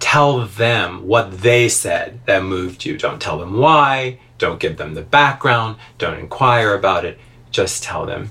Tell 0.00 0.46
them 0.46 1.06
what 1.06 1.42
they 1.42 1.68
said 1.68 2.20
that 2.26 2.44
moved 2.44 2.84
you. 2.84 2.96
Don't 2.96 3.20
tell 3.20 3.38
them 3.38 3.58
why. 3.58 4.20
Don't 4.38 4.60
give 4.60 4.76
them 4.76 4.94
the 4.94 5.02
background. 5.02 5.76
Don't 5.98 6.18
inquire 6.18 6.72
about 6.74 7.04
it. 7.04 7.18
Just 7.50 7.82
tell 7.82 8.06
them. 8.06 8.30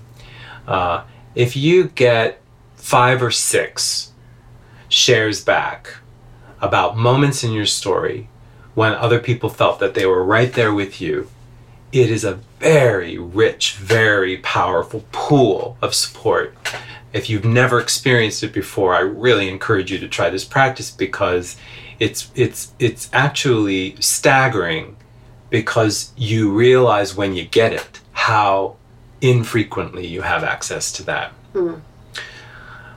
Uh, 0.65 1.03
if 1.35 1.55
you 1.55 1.89
get 1.89 2.41
five 2.87 3.21
or 3.21 3.31
six 3.31 4.13
shares 4.87 5.43
back 5.43 5.97
about 6.61 6.95
moments 6.95 7.43
in 7.43 7.51
your 7.51 7.65
story 7.65 8.29
when 8.75 8.93
other 8.93 9.19
people 9.19 9.49
felt 9.49 9.79
that 9.81 9.93
they 9.93 10.05
were 10.05 10.23
right 10.23 10.53
there 10.53 10.73
with 10.73 11.01
you, 11.01 11.29
it 11.91 12.09
is 12.09 12.23
a 12.23 12.39
very 12.61 13.17
rich, 13.17 13.73
very 13.73 14.37
powerful 14.37 15.03
pool 15.11 15.75
of 15.81 15.93
support. 15.93 16.55
If 17.11 17.29
you've 17.29 17.43
never 17.43 17.77
experienced 17.77 18.41
it 18.41 18.53
before, 18.53 18.93
I 18.93 18.99
really 18.99 19.49
encourage 19.49 19.91
you 19.91 19.99
to 19.99 20.07
try 20.07 20.29
this 20.29 20.45
practice 20.45 20.89
because 20.89 21.57
it's 21.99 22.31
it's 22.35 22.71
it's 22.79 23.09
actually 23.11 23.97
staggering 23.99 24.95
because 25.49 26.13
you 26.15 26.53
realize 26.53 27.17
when 27.17 27.35
you 27.35 27.43
get 27.43 27.73
it 27.73 27.99
how 28.13 28.77
infrequently 29.19 30.07
you 30.07 30.21
have 30.21 30.45
access 30.45 30.89
to 30.93 31.03
that. 31.03 31.33
Mm. 31.53 31.81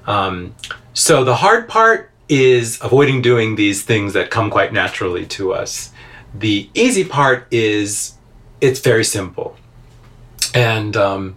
Um, 0.06 0.54
so 0.92 1.24
the 1.24 1.36
hard 1.36 1.68
part 1.68 2.10
is 2.28 2.78
avoiding 2.80 3.22
doing 3.22 3.56
these 3.56 3.82
things 3.82 4.12
that 4.12 4.30
come 4.30 4.50
quite 4.50 4.72
naturally 4.72 5.26
to 5.26 5.52
us. 5.52 5.90
The 6.34 6.70
easy 6.74 7.04
part 7.04 7.46
is 7.50 8.14
it's 8.60 8.80
very 8.80 9.04
simple. 9.04 9.56
And 10.54 10.96
um, 10.96 11.36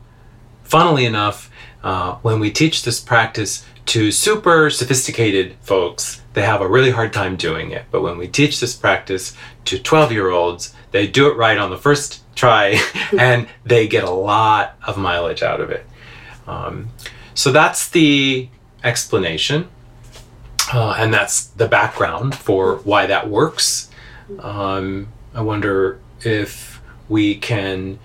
funnily 0.63 1.05
enough, 1.05 1.49
uh, 1.83 2.15
when 2.21 2.39
we 2.39 2.51
teach 2.51 2.83
this 2.83 2.99
practice 2.99 3.65
to 3.87 4.11
super 4.11 4.69
sophisticated 4.69 5.55
folks, 5.61 6.21
they 6.33 6.43
have 6.43 6.61
a 6.61 6.67
really 6.67 6.91
hard 6.91 7.13
time 7.13 7.35
doing 7.35 7.71
it. 7.71 7.85
But 7.91 8.01
when 8.01 8.17
we 8.17 8.27
teach 8.27 8.59
this 8.59 8.75
practice 8.75 9.35
to 9.65 9.79
12 9.79 10.11
year 10.11 10.29
olds, 10.29 10.73
they 10.91 11.07
do 11.07 11.29
it 11.29 11.37
right 11.37 11.57
on 11.57 11.69
the 11.69 11.77
first 11.77 12.21
try 12.35 12.79
and 13.17 13.47
they 13.65 13.87
get 13.87 14.03
a 14.03 14.11
lot 14.11 14.75
of 14.85 14.97
mileage 14.97 15.43
out 15.43 15.61
of 15.61 15.69
it. 15.69 15.85
Um, 16.47 16.89
so 17.33 17.51
that's 17.51 17.89
the 17.89 18.49
explanation. 18.83 19.67
Uh, 20.71 20.95
and 20.97 21.13
that's 21.13 21.47
the 21.47 21.67
background 21.67 22.33
for 22.33 22.77
why 22.77 23.05
that 23.05 23.29
works. 23.29 23.89
Um, 24.39 25.09
I 25.33 25.41
wonder 25.41 25.99
if 26.21 26.81
we 27.09 27.35
can 27.35 27.99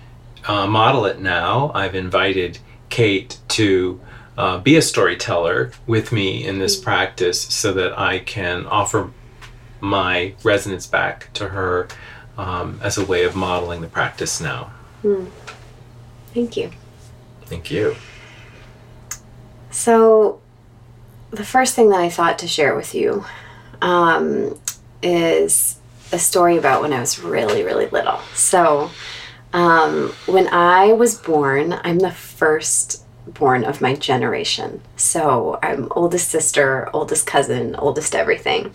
uh, 0.45 0.67
model 0.67 1.05
it 1.05 1.19
now. 1.19 1.71
I've 1.73 1.95
invited 1.95 2.59
Kate 2.89 3.37
to 3.49 3.99
uh, 4.37 4.59
be 4.59 4.75
a 4.75 4.81
storyteller 4.81 5.71
with 5.87 6.11
me 6.11 6.45
in 6.45 6.59
this 6.59 6.79
practice 6.79 7.41
so 7.41 7.73
that 7.73 7.97
I 7.97 8.19
can 8.19 8.65
offer 8.65 9.11
my 9.79 10.35
resonance 10.43 10.85
back 10.85 11.31
to 11.33 11.49
her 11.49 11.87
um, 12.37 12.79
as 12.83 12.97
a 12.97 13.05
way 13.05 13.23
of 13.23 13.35
modeling 13.35 13.81
the 13.81 13.87
practice 13.87 14.39
now. 14.39 14.71
Mm. 15.03 15.29
Thank 16.33 16.57
you. 16.57 16.71
Thank 17.45 17.71
you. 17.71 17.95
So, 19.71 20.41
the 21.31 21.45
first 21.45 21.75
thing 21.75 21.89
that 21.89 21.99
I 21.99 22.09
thought 22.09 22.39
to 22.39 22.47
share 22.47 22.75
with 22.75 22.95
you 22.95 23.23
um, 23.81 24.59
is 25.03 25.79
a 26.11 26.19
story 26.19 26.57
about 26.57 26.81
when 26.81 26.91
I 26.91 26.99
was 26.99 27.19
really, 27.19 27.63
really 27.63 27.87
little. 27.87 28.19
So, 28.33 28.89
um, 29.53 30.13
when 30.25 30.47
I 30.47 30.93
was 30.93 31.15
born, 31.15 31.79
I'm 31.83 31.99
the 31.99 32.11
first 32.11 33.03
born 33.27 33.63
of 33.63 33.79
my 33.79 33.93
generation. 33.95 34.81
So, 34.97 35.59
I'm 35.61 35.87
oldest 35.91 36.29
sister, 36.29 36.89
oldest 36.93 37.27
cousin, 37.27 37.75
oldest 37.75 38.15
everything. 38.15 38.73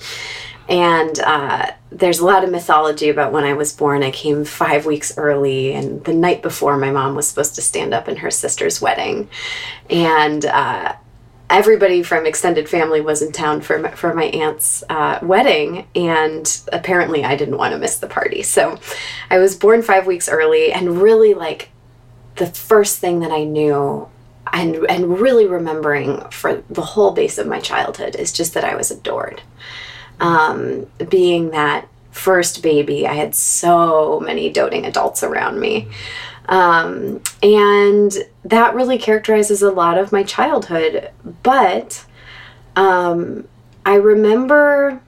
And 0.69 1.19
uh, 1.21 1.73
there's 1.91 2.21
a 2.21 2.25
lot 2.25 2.43
of 2.43 2.51
mythology 2.51 3.09
about 3.09 3.33
when 3.33 3.45
I 3.45 3.53
was 3.53 3.73
born. 3.73 4.03
I 4.03 4.11
came 4.11 4.45
five 4.45 4.87
weeks 4.87 5.17
early, 5.19 5.73
and 5.75 6.03
the 6.05 6.15
night 6.15 6.43
before, 6.43 6.77
my 6.77 6.91
mom 6.91 7.15
was 7.15 7.29
supposed 7.29 7.55
to 7.57 7.63
stand 7.63 7.93
up 7.93 8.09
in 8.09 8.17
her 8.17 8.31
sister's 8.31 8.81
wedding. 8.81 9.29
And 9.91 10.45
uh, 10.47 10.95
everybody 11.51 12.03
from 12.03 12.25
extended 12.25 12.69
family 12.69 13.01
was 13.03 13.21
in 13.21 13.31
town 13.31 13.61
for 13.61 13.79
my, 13.79 13.91
for 13.91 14.15
my 14.15 14.25
aunt's 14.25 14.83
uh, 14.89 15.19
wedding, 15.23 15.87
and 15.95 16.61
apparently 16.73 17.25
I 17.25 17.37
didn't 17.37 17.59
want 17.59 17.73
to 17.73 17.79
miss 17.79 17.99
the 17.99 18.07
party. 18.07 18.43
So 18.43 18.79
I 19.31 19.39
was 19.39 19.57
born 19.57 19.83
five 19.83 20.07
weeks 20.07 20.29
early, 20.29 20.73
and 20.73 21.03
really 21.03 21.35
like 21.35 21.71
the 22.37 22.47
first 22.47 22.99
thing 22.99 23.21
that 23.21 23.31
I 23.31 23.45
knew. 23.45 24.09
And, 24.53 24.87
and 24.89 25.19
really 25.19 25.47
remembering 25.47 26.21
for 26.31 26.63
the 26.71 26.83
whole 26.83 27.11
base 27.11 27.39
of 27.39 27.47
my 27.47 27.59
childhood 27.59 28.15
is 28.15 28.31
just 28.31 28.55
that 28.55 28.63
I 28.63 28.77
was 28.77 28.91
adored. 28.91 29.43
Um, 30.21 30.87
being 31.09 31.51
that 31.51 31.89
first 32.13 32.63
baby, 32.63 33.07
I 33.07 33.15
had 33.15 33.35
so 33.35 34.21
many 34.21 34.51
doting 34.51 34.87
adults 34.87 35.23
around 35.23 35.59
me. 35.59 35.89
Um, 36.47 37.23
and 37.43 38.13
that 38.45 38.75
really 38.75 38.99
characterizes 38.99 39.63
a 39.63 39.71
lot 39.71 39.99
of 39.99 40.13
my 40.13 40.23
childhood. 40.23 41.11
But 41.43 42.05
um, 42.77 43.49
I 43.85 43.95
remember 43.95 45.01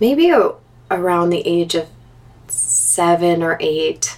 maybe 0.00 0.32
around 0.90 1.30
the 1.30 1.46
age 1.46 1.74
of 1.74 1.88
seven 2.48 3.42
or 3.42 3.56
eight, 3.60 4.16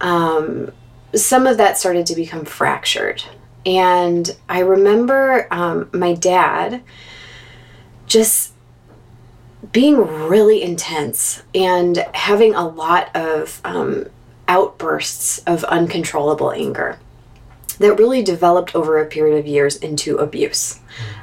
um, 0.00 0.72
some 1.14 1.46
of 1.46 1.56
that 1.58 1.78
started 1.78 2.06
to 2.06 2.14
become 2.14 2.44
fractured. 2.44 3.22
And 3.66 4.36
I 4.48 4.60
remember 4.60 5.46
um, 5.50 5.88
my 5.92 6.14
dad 6.14 6.82
just 8.06 8.53
being 9.72 9.96
really 9.96 10.62
intense 10.62 11.42
and 11.54 11.98
having 12.14 12.54
a 12.54 12.66
lot 12.66 13.14
of 13.14 13.60
um, 13.64 14.06
outbursts 14.48 15.38
of 15.40 15.64
uncontrollable 15.64 16.52
anger 16.52 16.98
that 17.78 17.94
really 17.94 18.22
developed 18.22 18.74
over 18.74 18.98
a 18.98 19.06
period 19.06 19.38
of 19.38 19.46
years 19.46 19.76
into 19.76 20.16
abuse. 20.18 20.80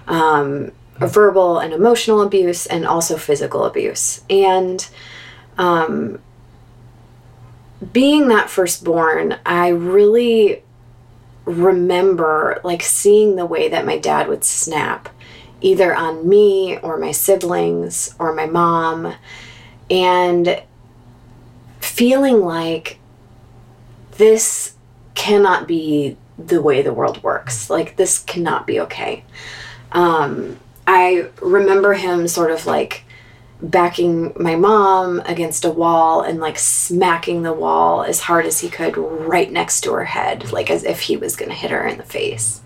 Um, 0.07 0.71
verbal 0.97 1.59
and 1.59 1.73
emotional 1.73 2.21
abuse 2.21 2.67
and 2.67 2.85
also 2.85 3.17
physical 3.17 3.65
abuse. 3.65 4.21
And 4.29 4.87
um, 5.57 6.19
being 7.91 8.27
that 8.27 8.49
firstborn 8.49 9.37
i 9.45 9.69
really 9.69 10.63
remember 11.45 12.61
like 12.63 12.81
seeing 12.81 13.35
the 13.35 13.45
way 13.45 13.67
that 13.69 13.85
my 13.85 13.97
dad 13.97 14.27
would 14.27 14.43
snap 14.43 15.09
either 15.61 15.95
on 15.95 16.27
me 16.27 16.77
or 16.79 16.97
my 16.97 17.11
siblings 17.11 18.15
or 18.19 18.33
my 18.33 18.45
mom 18.45 19.15
and 19.89 20.61
feeling 21.79 22.41
like 22.41 22.99
this 24.17 24.75
cannot 25.13 25.67
be 25.67 26.17
the 26.37 26.61
way 26.61 26.81
the 26.81 26.93
world 26.93 27.21
works. 27.23 27.69
Like, 27.69 27.95
this 27.95 28.19
cannot 28.19 28.65
be 28.65 28.79
okay. 28.81 29.23
Um, 29.91 30.59
I 30.87 31.29
remember 31.41 31.93
him 31.93 32.27
sort 32.27 32.51
of 32.51 32.65
like 32.65 33.03
backing 33.61 34.33
my 34.39 34.55
mom 34.55 35.21
against 35.25 35.65
a 35.65 35.69
wall 35.69 36.21
and 36.21 36.39
like 36.39 36.57
smacking 36.57 37.43
the 37.43 37.53
wall 37.53 38.03
as 38.03 38.21
hard 38.21 38.45
as 38.45 38.59
he 38.59 38.69
could 38.69 38.97
right 38.97 39.51
next 39.51 39.81
to 39.81 39.93
her 39.93 40.05
head, 40.05 40.51
like 40.51 40.71
as 40.71 40.83
if 40.83 41.01
he 41.01 41.17
was 41.17 41.35
going 41.35 41.49
to 41.49 41.55
hit 41.55 41.71
her 41.71 41.85
in 41.85 41.97
the 41.97 42.03
face. 42.03 42.61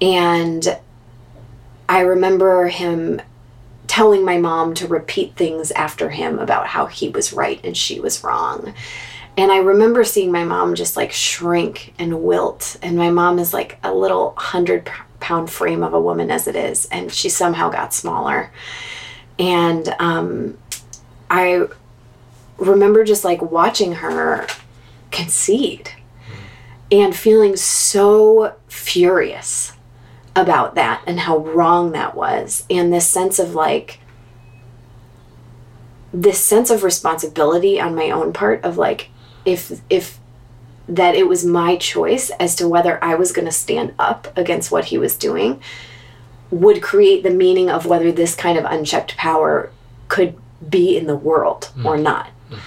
And 0.00 0.78
I 1.88 2.00
remember 2.00 2.68
him 2.68 3.22
telling 3.86 4.24
my 4.24 4.36
mom 4.38 4.74
to 4.74 4.86
repeat 4.86 5.34
things 5.34 5.70
after 5.72 6.10
him 6.10 6.38
about 6.38 6.66
how 6.66 6.86
he 6.86 7.08
was 7.08 7.32
right 7.32 7.60
and 7.64 7.76
she 7.76 7.98
was 7.98 8.22
wrong. 8.22 8.74
And 9.36 9.50
I 9.50 9.58
remember 9.58 10.04
seeing 10.04 10.30
my 10.30 10.44
mom 10.44 10.74
just 10.74 10.96
like 10.96 11.12
shrink 11.12 11.94
and 11.98 12.22
wilt. 12.22 12.76
And 12.82 12.98
my 12.98 13.08
mom 13.10 13.38
is 13.38 13.54
like 13.54 13.78
a 13.82 13.94
little 13.94 14.34
hundred 14.36 14.90
pound 15.20 15.50
frame 15.50 15.82
of 15.82 15.94
a 15.94 16.00
woman 16.00 16.30
as 16.30 16.46
it 16.46 16.56
is. 16.56 16.86
And 16.86 17.12
she 17.12 17.28
somehow 17.28 17.70
got 17.70 17.94
smaller. 17.94 18.52
And 19.38 19.94
um, 19.98 20.58
I 21.30 21.66
remember 22.58 23.04
just 23.04 23.24
like 23.24 23.40
watching 23.40 23.92
her 23.92 24.46
concede 25.10 25.90
and 26.90 27.14
feeling 27.14 27.56
so 27.56 28.54
furious 28.66 29.72
about 30.40 30.74
that 30.76 31.02
and 31.06 31.20
how 31.20 31.38
wrong 31.38 31.92
that 31.92 32.14
was. 32.14 32.64
And 32.70 32.92
this 32.92 33.06
sense 33.06 33.38
of 33.38 33.54
like, 33.54 34.00
this 36.12 36.42
sense 36.42 36.70
of 36.70 36.82
responsibility 36.82 37.80
on 37.80 37.94
my 37.94 38.10
own 38.10 38.32
part 38.32 38.64
of 38.64 38.78
like 38.78 39.10
if 39.44 39.80
if 39.90 40.18
that 40.88 41.14
it 41.14 41.28
was 41.28 41.44
my 41.44 41.76
choice 41.76 42.30
as 42.40 42.54
to 42.56 42.66
whether 42.66 43.02
I 43.04 43.14
was 43.14 43.30
going 43.30 43.44
to 43.44 43.52
stand 43.52 43.94
up 43.98 44.26
against 44.36 44.70
what 44.70 44.86
he 44.86 44.96
was 44.96 45.16
doing 45.16 45.60
would 46.50 46.82
create 46.82 47.22
the 47.22 47.30
meaning 47.30 47.68
of 47.68 47.84
whether 47.84 48.10
this 48.10 48.34
kind 48.34 48.56
of 48.56 48.64
unchecked 48.64 49.16
power 49.18 49.70
could 50.08 50.34
be 50.66 50.96
in 50.96 51.06
the 51.06 51.16
world 51.16 51.70
mm. 51.76 51.84
or 51.84 51.98
not. 51.98 52.30
Mm. 52.50 52.58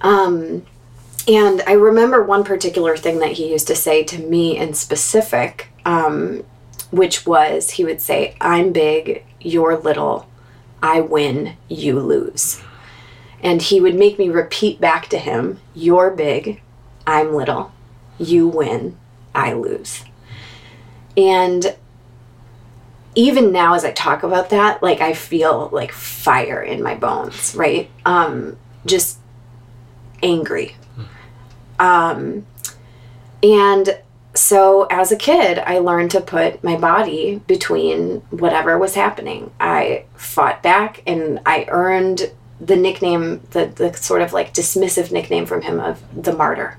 Um, 0.00 0.66
and 1.28 1.62
I 1.66 1.72
remember 1.72 2.22
one 2.22 2.42
particular 2.42 2.96
thing 2.96 3.18
that 3.18 3.32
he 3.32 3.52
used 3.52 3.66
to 3.66 3.74
say 3.74 4.02
to 4.04 4.18
me 4.18 4.56
in 4.56 4.72
specific, 4.72 5.68
um, 5.84 6.42
which 6.92 7.26
was 7.26 7.70
he 7.70 7.84
would 7.84 8.00
say, 8.00 8.36
I'm 8.40 8.70
big, 8.70 9.24
you're 9.40 9.76
little, 9.76 10.28
I 10.80 11.00
win, 11.00 11.56
you 11.68 11.98
lose. 11.98 12.62
And 13.42 13.60
he 13.60 13.80
would 13.80 13.96
make 13.96 14.18
me 14.18 14.28
repeat 14.28 14.80
back 14.80 15.08
to 15.08 15.18
him, 15.18 15.58
You're 15.74 16.10
big, 16.10 16.62
I'm 17.06 17.34
little, 17.34 17.72
you 18.18 18.46
win, 18.46 18.96
I 19.34 19.54
lose. 19.54 20.04
And 21.16 21.76
even 23.14 23.52
now 23.52 23.74
as 23.74 23.84
I 23.84 23.92
talk 23.92 24.22
about 24.22 24.50
that, 24.50 24.82
like 24.82 25.00
I 25.00 25.14
feel 25.14 25.70
like 25.72 25.92
fire 25.92 26.62
in 26.62 26.82
my 26.82 26.94
bones, 26.94 27.54
right? 27.56 27.90
Um, 28.04 28.56
just 28.86 29.18
angry. 30.22 30.76
Um, 31.78 32.46
and 33.42 33.98
so 34.34 34.84
as 34.90 35.12
a 35.12 35.16
kid, 35.16 35.58
I 35.58 35.78
learned 35.78 36.10
to 36.12 36.20
put 36.20 36.64
my 36.64 36.76
body 36.76 37.42
between 37.46 38.20
whatever 38.30 38.78
was 38.78 38.94
happening. 38.94 39.50
I 39.60 40.04
fought 40.14 40.62
back 40.62 41.02
and 41.06 41.40
I 41.44 41.66
earned 41.68 42.32
the 42.60 42.76
nickname, 42.76 43.40
the, 43.50 43.66
the 43.66 43.92
sort 43.94 44.22
of 44.22 44.32
like 44.32 44.54
dismissive 44.54 45.10
nickname 45.10 45.46
from 45.46 45.62
him 45.62 45.80
of 45.80 46.02
the 46.14 46.32
martyr. 46.32 46.78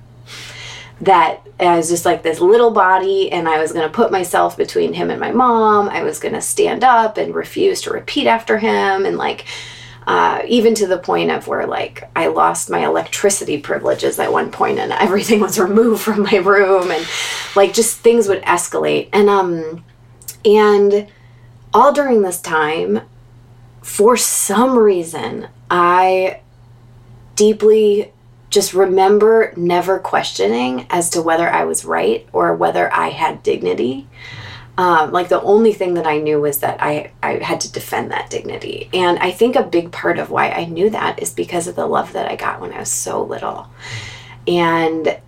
That 1.01 1.41
uh, 1.59 1.63
I 1.65 1.77
was 1.77 1.89
just 1.89 2.05
like 2.05 2.23
this 2.23 2.39
little 2.39 2.71
body, 2.71 3.31
and 3.31 3.47
I 3.47 3.59
was 3.59 3.73
going 3.73 3.87
to 3.87 3.93
put 3.93 4.11
myself 4.11 4.55
between 4.55 4.93
him 4.93 5.09
and 5.09 5.19
my 5.19 5.31
mom. 5.31 5.89
I 5.89 6.03
was 6.03 6.19
going 6.19 6.33
to 6.33 6.41
stand 6.41 6.83
up 6.83 7.17
and 7.17 7.35
refuse 7.35 7.81
to 7.81 7.91
repeat 7.91 8.27
after 8.27 8.57
him, 8.57 9.05
and 9.05 9.17
like, 9.17 9.45
uh, 10.07 10.41
even 10.47 10.75
to 10.75 10.87
the 10.87 10.97
point 10.97 11.31
of 11.31 11.47
where 11.47 11.65
like 11.65 12.09
I 12.15 12.27
lost 12.27 12.69
my 12.69 12.85
electricity 12.85 13.57
privileges 13.57 14.19
at 14.19 14.31
one 14.31 14.51
point, 14.51 14.79
and 14.79 14.91
everything 14.91 15.39
was 15.39 15.59
removed 15.67 16.01
from 16.01 16.23
my 16.23 16.37
room, 16.37 16.91
and 16.91 17.07
like 17.55 17.73
just 17.73 17.99
things 17.99 18.27
would 18.27 18.41
escalate, 18.43 19.09
and 19.13 19.29
um, 19.29 19.83
and 20.45 21.07
all 21.73 21.93
during 21.93 22.21
this 22.21 22.41
time, 22.41 23.01
for 23.81 24.15
some 24.15 24.77
reason, 24.77 25.47
I 25.69 26.41
deeply 27.35 28.11
just 28.49 28.73
remember 28.73 29.51
never 29.57 29.97
questioning 29.97 30.85
as 30.91 31.09
to 31.09 31.21
whether 31.21 31.49
I 31.49 31.65
was 31.65 31.83
right 31.83 32.27
or 32.31 32.55
whether 32.55 32.93
I 32.93 33.09
had 33.09 33.41
dignity. 33.41 34.07
Um, 34.75 35.11
like 35.11 35.29
the 35.29 35.41
only 35.41 35.71
thing 35.71 35.93
that 35.95 36.07
I 36.07 36.17
knew 36.17 36.41
was 36.41 36.59
that 36.59 36.81
I, 36.81 37.11
I 37.21 37.33
had 37.35 37.61
to 37.61 37.71
defend 37.71 38.11
that 38.11 38.31
dignity. 38.31 38.89
And 38.91 39.19
I 39.19 39.29
think 39.29 39.55
a 39.55 39.63
big 39.63 39.91
part 39.91 40.17
of 40.17 40.31
why 40.31 40.49
I 40.49 40.65
knew 40.65 40.89
that 40.89 41.21
is 41.21 41.31
because 41.31 41.67
of 41.67 41.75
the 41.75 41.85
love 41.85 42.13
that 42.13 42.29
I 42.29 42.35
got 42.35 42.59
when 42.59 42.73
I 42.73 42.79
was 42.79 42.91
so 42.91 43.23
little. 43.23 43.67
And 44.47 45.19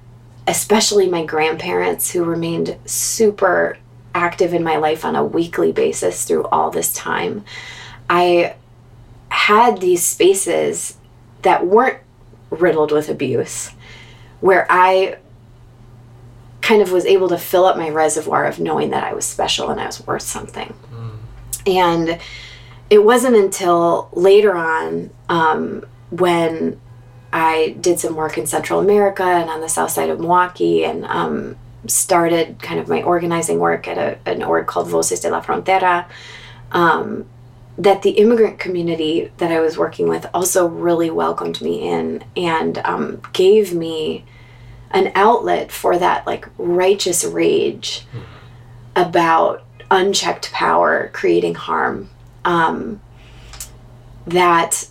especially 0.47 1.07
my 1.07 1.25
grandparents 1.25 2.11
who 2.11 2.23
remained 2.23 2.77
super 2.85 3.77
active 4.15 4.53
in 4.53 4.63
my 4.63 4.77
life 4.77 5.05
on 5.05 5.15
a 5.15 5.23
weekly 5.23 5.71
basis 5.71 6.25
through 6.25 6.45
all 6.45 6.71
this 6.71 6.93
time. 6.93 7.43
I 8.09 8.55
had 9.29 9.81
these 9.81 10.05
spaces 10.05 10.97
that 11.41 11.67
weren't 11.67 11.99
riddled 12.49 12.91
with 12.91 13.09
abuse 13.09 13.71
where 14.39 14.65
I 14.69 15.17
kind 16.65 16.81
of 16.81 16.91
was 16.91 17.05
able 17.05 17.29
to 17.29 17.37
fill 17.37 17.65
up 17.65 17.77
my 17.77 17.89
reservoir 17.91 18.43
of 18.43 18.59
knowing 18.59 18.89
that 18.89 19.03
I 19.03 19.13
was 19.13 19.23
special 19.23 19.69
and 19.69 19.79
I 19.79 19.85
was 19.85 20.05
worth 20.07 20.23
something. 20.23 20.73
Mm. 20.91 21.17
And 21.67 22.19
it 22.89 23.03
wasn't 23.03 23.35
until 23.35 24.09
later 24.13 24.55
on 24.55 25.11
um, 25.29 25.85
when 26.09 26.81
I 27.31 27.77
did 27.79 27.99
some 27.99 28.15
work 28.15 28.39
in 28.39 28.47
Central 28.47 28.79
America 28.79 29.21
and 29.21 29.47
on 29.47 29.61
the 29.61 29.69
south 29.69 29.91
side 29.91 30.09
of 30.09 30.19
Milwaukee 30.19 30.83
and 30.83 31.05
um, 31.05 31.55
started 31.85 32.57
kind 32.63 32.79
of 32.79 32.87
my 32.87 33.03
organizing 33.03 33.59
work 33.59 33.87
at 33.87 33.99
a, 33.99 34.17
an 34.27 34.41
org 34.41 34.65
called 34.65 34.87
Voces 34.87 35.19
de 35.19 35.29
la 35.29 35.41
Frontera. 35.41 36.07
Um, 36.71 37.27
that 37.77 38.01
the 38.01 38.11
immigrant 38.11 38.57
community 38.57 39.31
that 39.37 39.51
I 39.51 39.59
was 39.59 39.77
working 39.77 40.09
with 40.09 40.25
also 40.33 40.65
really 40.65 41.11
welcomed 41.11 41.61
me 41.61 41.87
in 41.87 42.23
and 42.35 42.79
um, 42.79 43.21
gave 43.33 43.75
me 43.75 44.25
an 44.95 45.11
outlet 45.13 45.71
for 45.71 45.97
that 45.97 46.25
like 46.25 46.47
righteous 46.57 47.23
rage 47.23 48.05
mm. 48.13 48.23
about 48.95 49.63
unchecked 49.91 50.51
power 50.51 51.09
creating 51.13 51.53
harm. 51.53 52.09
Um, 52.43 53.01
that 54.27 54.87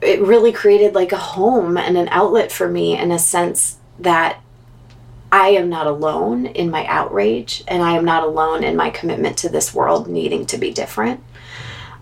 it 0.00 0.20
really 0.20 0.52
created 0.52 0.94
like 0.94 1.12
a 1.12 1.18
home 1.18 1.76
and 1.76 1.96
an 1.96 2.08
outlet 2.08 2.50
for 2.50 2.68
me 2.68 2.98
in 2.98 3.10
a 3.12 3.18
sense 3.18 3.78
that 3.98 4.40
I 5.30 5.48
am 5.48 5.68
not 5.68 5.86
alone 5.86 6.46
in 6.46 6.70
my 6.70 6.84
outrage 6.86 7.62
and 7.68 7.82
I 7.82 7.92
am 7.96 8.04
not 8.04 8.24
alone 8.24 8.64
in 8.64 8.76
my 8.76 8.90
commitment 8.90 9.38
to 9.38 9.48
this 9.48 9.74
world 9.74 10.08
needing 10.08 10.46
to 10.46 10.58
be 10.58 10.72
different. 10.72 11.22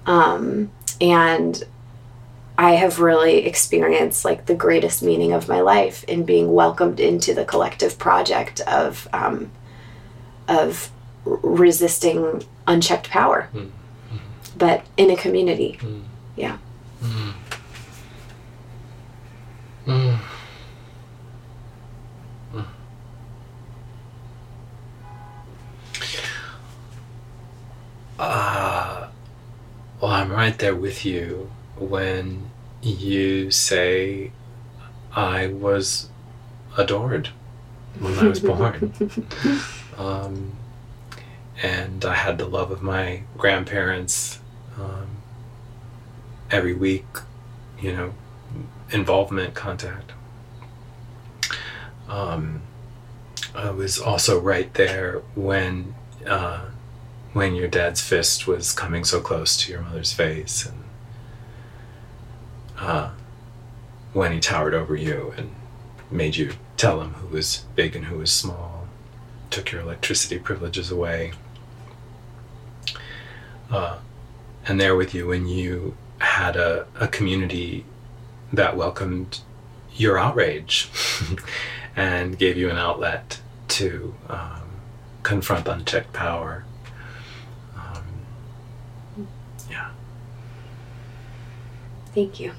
Um, 0.07 0.71
and 1.01 1.63
I 2.61 2.73
have 2.73 3.01
really 3.01 3.47
experienced 3.47 4.23
like 4.23 4.45
the 4.45 4.55
greatest 4.55 5.03
meaning 5.03 5.33
of 5.33 5.49
my 5.49 5.63
life 5.63 6.05
in 6.05 6.25
being 6.25 6.53
welcomed 6.53 7.01
into 7.01 7.33
the 7.33 7.47
collective 7.47 7.99
project 7.99 8.61
of 8.61 9.09
um, 9.15 9.51
of 10.47 10.91
resisting 11.25 12.45
unchecked 12.67 13.09
power, 13.09 13.49
mm. 13.55 13.71
but 14.59 14.85
in 14.99 15.09
a 15.09 15.17
community. 15.17 15.79
Mm. 15.81 16.03
Yeah. 16.37 16.59
Mm. 19.87 20.19
Uh, 28.19 29.09
well, 29.99 30.11
I'm 30.11 30.31
right 30.31 30.59
there 30.59 30.77
with 30.77 31.07
you 31.07 31.51
when 31.77 32.51
you 32.83 33.51
say 33.51 34.33
I 35.15 35.49
was 35.49 36.09
adored 36.77 37.31
when 37.99 38.19
I 38.19 38.29
was 38.29 38.41
born. 38.41 38.93
um, 39.99 40.53
and 41.63 42.05
I 42.05 42.15
had 42.15 42.39
the 42.39 42.47
love 42.47 42.71
of 42.71 42.83
my 42.83 43.23
grandparents 43.37 44.39
um, 44.79 45.09
every 46.51 46.75
week, 46.75 47.07
you 47.81 47.93
know, 47.93 48.15
involvement, 48.91 49.55
contact. 49.55 50.13
Um, 52.09 52.63
I 53.55 53.71
was 53.71 53.99
also 53.99 54.41
right 54.41 54.73
there 54.75 55.23
when 55.35 55.95
uh, 56.27 56.67
when 57.33 57.55
your 57.55 57.69
dad's 57.69 58.01
fist 58.01 58.47
was 58.47 58.73
coming 58.73 59.05
so 59.05 59.21
close 59.21 59.57
to 59.59 59.73
your 59.73 59.83
mother's 59.83 60.13
face, 60.13 60.67
and 60.67 60.83
uh, 62.81 63.11
when 64.13 64.33
he 64.33 64.41
towered 64.41 64.75
over 64.75 64.97
you 64.97 65.33
and 65.37 65.55
made 66.11 66.37
you 66.37 66.53
tell 66.77 67.01
him 67.01 67.15
who 67.15 67.29
was 67.29 67.65
big 67.75 67.95
and 67.95 68.07
who 68.07 68.19
was 68.19 68.33
small, 68.33 68.89
took 69.51 69.71
your 69.71 69.83
electricity 69.83 70.39
privileges 70.39 70.91
away. 70.91 71.33
Uh, 73.71 73.99
and 74.67 74.81
there 74.81 74.97
with 74.97 75.15
you 75.15 75.29
when 75.29 75.47
you 75.47 75.97
had 76.19 76.57
a, 76.57 76.87
a 76.99 77.07
community 77.07 77.85
that 78.53 78.77
welcomed 78.77 79.41
your 79.95 80.19
outrage 80.19 80.91
and 81.97 82.39
gave 82.39 82.57
you 82.57 82.69
an 82.71 82.77
outlet 82.77 83.41
to 83.69 84.15
um, 84.29 84.63
confront 85.23 85.69
unchecked 85.69 86.13
power. 86.13 86.65
Um, 87.77 88.05
yeah. 89.71 89.91
Thank 92.15 92.41
you. 92.41 92.53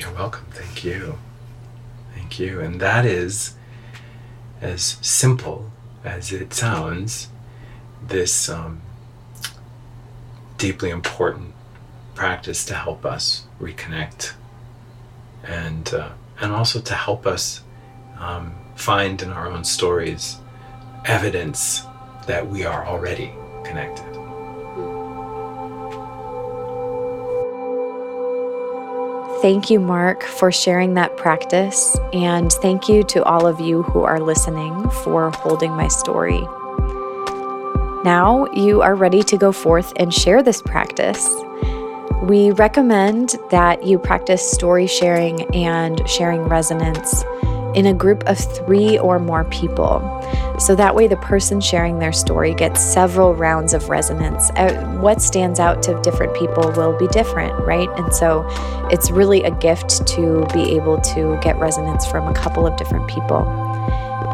You're 0.00 0.14
welcome. 0.14 0.46
Thank 0.52 0.82
you. 0.82 1.18
Thank 2.14 2.38
you. 2.38 2.58
And 2.60 2.80
that 2.80 3.04
is 3.04 3.54
as 4.62 4.96
simple 5.02 5.70
as 6.02 6.32
it 6.32 6.54
sounds, 6.54 7.28
this 8.02 8.48
um, 8.48 8.80
deeply 10.56 10.88
important 10.88 11.52
practice 12.14 12.64
to 12.64 12.74
help 12.74 13.04
us 13.04 13.44
reconnect 13.60 14.32
and 15.44 15.92
uh, 15.92 16.10
and 16.40 16.52
also 16.52 16.80
to 16.80 16.94
help 16.94 17.26
us 17.26 17.62
um, 18.18 18.54
find 18.76 19.20
in 19.20 19.30
our 19.30 19.48
own 19.48 19.64
stories 19.64 20.38
evidence 21.04 21.82
that 22.26 22.48
we 22.48 22.64
are 22.64 22.86
already 22.86 23.32
connected. 23.64 24.09
Thank 29.42 29.70
you, 29.70 29.80
Mark, 29.80 30.22
for 30.22 30.52
sharing 30.52 30.92
that 30.94 31.16
practice. 31.16 31.96
And 32.12 32.52
thank 32.52 32.90
you 32.90 33.02
to 33.04 33.24
all 33.24 33.46
of 33.46 33.58
you 33.58 33.82
who 33.84 34.02
are 34.02 34.20
listening 34.20 34.90
for 34.90 35.30
holding 35.30 35.72
my 35.72 35.88
story. 35.88 36.42
Now 38.04 38.46
you 38.52 38.82
are 38.82 38.94
ready 38.94 39.22
to 39.22 39.38
go 39.38 39.50
forth 39.50 39.94
and 39.96 40.12
share 40.12 40.42
this 40.42 40.60
practice. 40.60 41.26
We 42.22 42.50
recommend 42.50 43.36
that 43.50 43.86
you 43.86 43.98
practice 43.98 44.42
story 44.50 44.86
sharing 44.86 45.42
and 45.54 46.06
sharing 46.06 46.42
resonance 46.42 47.24
in 47.74 47.86
a 47.86 47.94
group 47.94 48.22
of 48.26 48.38
three 48.38 48.98
or 48.98 49.18
more 49.18 49.44
people. 49.44 50.00
So 50.58 50.74
that 50.76 50.94
way, 50.94 51.08
the 51.08 51.16
person 51.16 51.60
sharing 51.60 51.98
their 51.98 52.12
story 52.12 52.54
gets 52.54 52.80
several 52.80 53.34
rounds 53.34 53.72
of 53.72 53.88
resonance. 53.88 54.50
Uh, 54.50 54.98
what 55.00 55.22
stands 55.22 55.58
out 55.58 55.82
to 55.84 56.00
different 56.02 56.34
people 56.34 56.70
will 56.72 56.96
be 56.98 57.08
different, 57.08 57.52
right? 57.64 57.88
And 57.96 58.12
so 58.14 58.46
it's 58.90 59.10
really 59.10 59.42
a 59.42 59.50
gift 59.50 60.06
to 60.08 60.46
be 60.52 60.76
able 60.76 61.00
to 61.00 61.38
get 61.42 61.58
resonance 61.58 62.06
from 62.06 62.28
a 62.28 62.34
couple 62.34 62.66
of 62.66 62.76
different 62.76 63.08
people. 63.08 63.46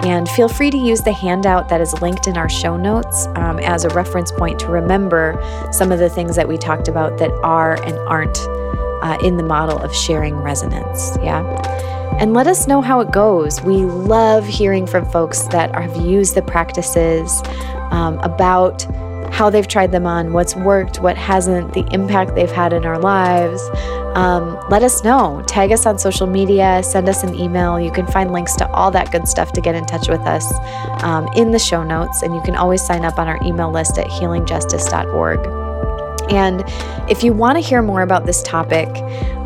And 0.04 0.28
feel 0.28 0.48
free 0.48 0.70
to 0.70 0.76
use 0.76 1.00
the 1.00 1.12
handout 1.12 1.68
that 1.68 1.80
is 1.80 2.00
linked 2.02 2.26
in 2.26 2.36
our 2.36 2.48
show 2.48 2.76
notes 2.76 3.26
um, 3.36 3.58
as 3.60 3.84
a 3.84 3.88
reference 3.90 4.30
point 4.30 4.58
to 4.60 4.68
remember 4.68 5.40
some 5.72 5.90
of 5.90 5.98
the 5.98 6.10
things 6.10 6.36
that 6.36 6.46
we 6.46 6.58
talked 6.58 6.88
about 6.88 7.18
that 7.18 7.30
are 7.42 7.82
and 7.82 7.96
aren't 8.00 8.38
uh, 9.02 9.18
in 9.22 9.36
the 9.36 9.42
model 9.42 9.78
of 9.78 9.94
sharing 9.94 10.36
resonance. 10.36 11.16
Yeah. 11.22 11.42
And 12.18 12.32
let 12.32 12.46
us 12.46 12.66
know 12.66 12.80
how 12.80 13.00
it 13.00 13.12
goes. 13.12 13.60
We 13.62 13.84
love 13.84 14.46
hearing 14.46 14.86
from 14.86 15.04
folks 15.10 15.42
that 15.48 15.74
have 15.74 15.96
used 15.96 16.34
the 16.34 16.42
practices 16.42 17.42
um, 17.90 18.18
about 18.20 18.86
how 19.32 19.50
they've 19.50 19.68
tried 19.68 19.92
them 19.92 20.06
on, 20.06 20.32
what's 20.32 20.56
worked, 20.56 21.00
what 21.00 21.16
hasn't, 21.16 21.74
the 21.74 21.86
impact 21.92 22.34
they've 22.34 22.50
had 22.50 22.72
in 22.72 22.86
our 22.86 22.98
lives. 22.98 23.60
Um, 24.14 24.58
let 24.70 24.82
us 24.82 25.04
know. 25.04 25.42
Tag 25.46 25.72
us 25.72 25.84
on 25.84 25.98
social 25.98 26.26
media, 26.26 26.82
send 26.82 27.08
us 27.08 27.22
an 27.22 27.34
email. 27.34 27.78
You 27.78 27.92
can 27.92 28.06
find 28.06 28.32
links 28.32 28.54
to 28.56 28.70
all 28.70 28.90
that 28.92 29.12
good 29.12 29.28
stuff 29.28 29.52
to 29.52 29.60
get 29.60 29.74
in 29.74 29.84
touch 29.84 30.08
with 30.08 30.22
us 30.22 30.50
um, 31.02 31.28
in 31.36 31.50
the 31.50 31.58
show 31.58 31.82
notes. 31.82 32.22
And 32.22 32.34
you 32.34 32.40
can 32.42 32.56
always 32.56 32.84
sign 32.84 33.04
up 33.04 33.18
on 33.18 33.28
our 33.28 33.38
email 33.44 33.70
list 33.70 33.98
at 33.98 34.06
healingjustice.org. 34.06 35.65
And 36.30 36.64
if 37.10 37.22
you 37.22 37.32
want 37.32 37.56
to 37.56 37.60
hear 37.60 37.82
more 37.82 38.02
about 38.02 38.26
this 38.26 38.42
topic, 38.42 38.88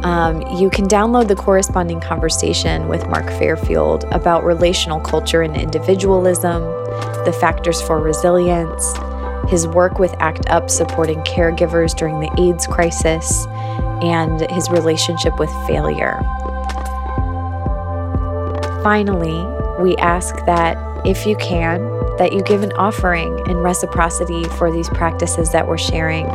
um, 0.04 0.40
you 0.56 0.70
can 0.70 0.86
download 0.86 1.28
the 1.28 1.36
corresponding 1.36 2.00
conversation 2.00 2.88
with 2.88 3.06
Mark 3.08 3.26
Fairfield 3.26 4.04
about 4.04 4.44
relational 4.44 5.00
culture 5.00 5.42
and 5.42 5.56
individualism, 5.56 6.62
the 7.24 7.36
factors 7.38 7.82
for 7.82 8.00
resilience, 8.00 8.94
his 9.50 9.66
work 9.66 9.98
with 9.98 10.14
ACT 10.20 10.48
UP 10.48 10.70
supporting 10.70 11.18
caregivers 11.20 11.94
during 11.94 12.20
the 12.20 12.30
AIDS 12.40 12.66
crisis, 12.66 13.46
and 14.02 14.48
his 14.50 14.70
relationship 14.70 15.38
with 15.38 15.50
failure. 15.66 16.18
Finally, 18.82 19.44
we 19.82 19.96
ask 19.96 20.34
that 20.46 20.78
if 21.06 21.26
you 21.26 21.36
can, 21.36 21.80
that 22.16 22.32
you 22.32 22.42
give 22.42 22.62
an 22.62 22.72
offering 22.72 23.38
in 23.48 23.58
reciprocity 23.58 24.44
for 24.44 24.70
these 24.70 24.88
practices 24.90 25.52
that 25.52 25.66
we're 25.66 25.78
sharing. 25.78 26.26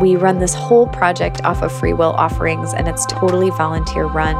We 0.00 0.16
run 0.16 0.38
this 0.38 0.54
whole 0.54 0.86
project 0.86 1.44
off 1.44 1.62
of 1.62 1.72
free 1.72 1.92
will 1.92 2.12
offerings 2.12 2.74
and 2.74 2.88
it's 2.88 3.06
totally 3.06 3.50
volunteer 3.50 4.04
run. 4.04 4.36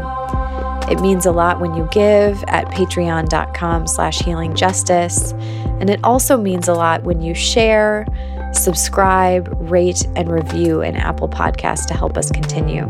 It 0.90 1.00
means 1.00 1.24
a 1.24 1.32
lot 1.32 1.60
when 1.60 1.74
you 1.74 1.88
give 1.90 2.44
at 2.48 2.66
patreon.com 2.66 3.86
slash 3.86 4.18
healingjustice. 4.18 5.32
And 5.80 5.88
it 5.88 6.00
also 6.04 6.36
means 6.36 6.68
a 6.68 6.74
lot 6.74 7.04
when 7.04 7.22
you 7.22 7.34
share, 7.34 8.06
subscribe, 8.52 9.48
rate, 9.70 10.06
and 10.14 10.30
review 10.30 10.82
an 10.82 10.96
Apple 10.96 11.28
podcast 11.28 11.86
to 11.86 11.94
help 11.94 12.18
us 12.18 12.30
continue. 12.30 12.86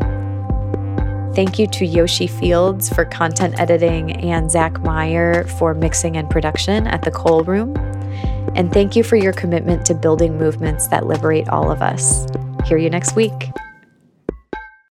Thank 1.34 1.59
you 1.59 1.66
to 1.68 1.84
Yoshi 1.84 2.26
Fields 2.26 2.88
for 2.88 3.05
content 3.05 3.59
editing 3.59 4.12
and 4.24 4.50
Zach 4.50 4.80
Meyer 4.82 5.44
for 5.44 5.74
mixing 5.74 6.16
and 6.16 6.30
production 6.30 6.86
at 6.86 7.02
the 7.02 7.11
Cole 7.11 7.42
Room. 7.42 7.74
And 8.54 8.72
thank 8.72 8.96
you 8.96 9.02
for 9.02 9.16
your 9.16 9.32
commitment 9.32 9.84
to 9.86 9.94
building 9.94 10.38
movements 10.38 10.88
that 10.88 11.06
liberate 11.06 11.48
all 11.48 11.70
of 11.70 11.82
us. 11.82 12.26
Hear 12.66 12.78
you 12.78 12.90
next 12.90 13.16
week. 13.16 13.50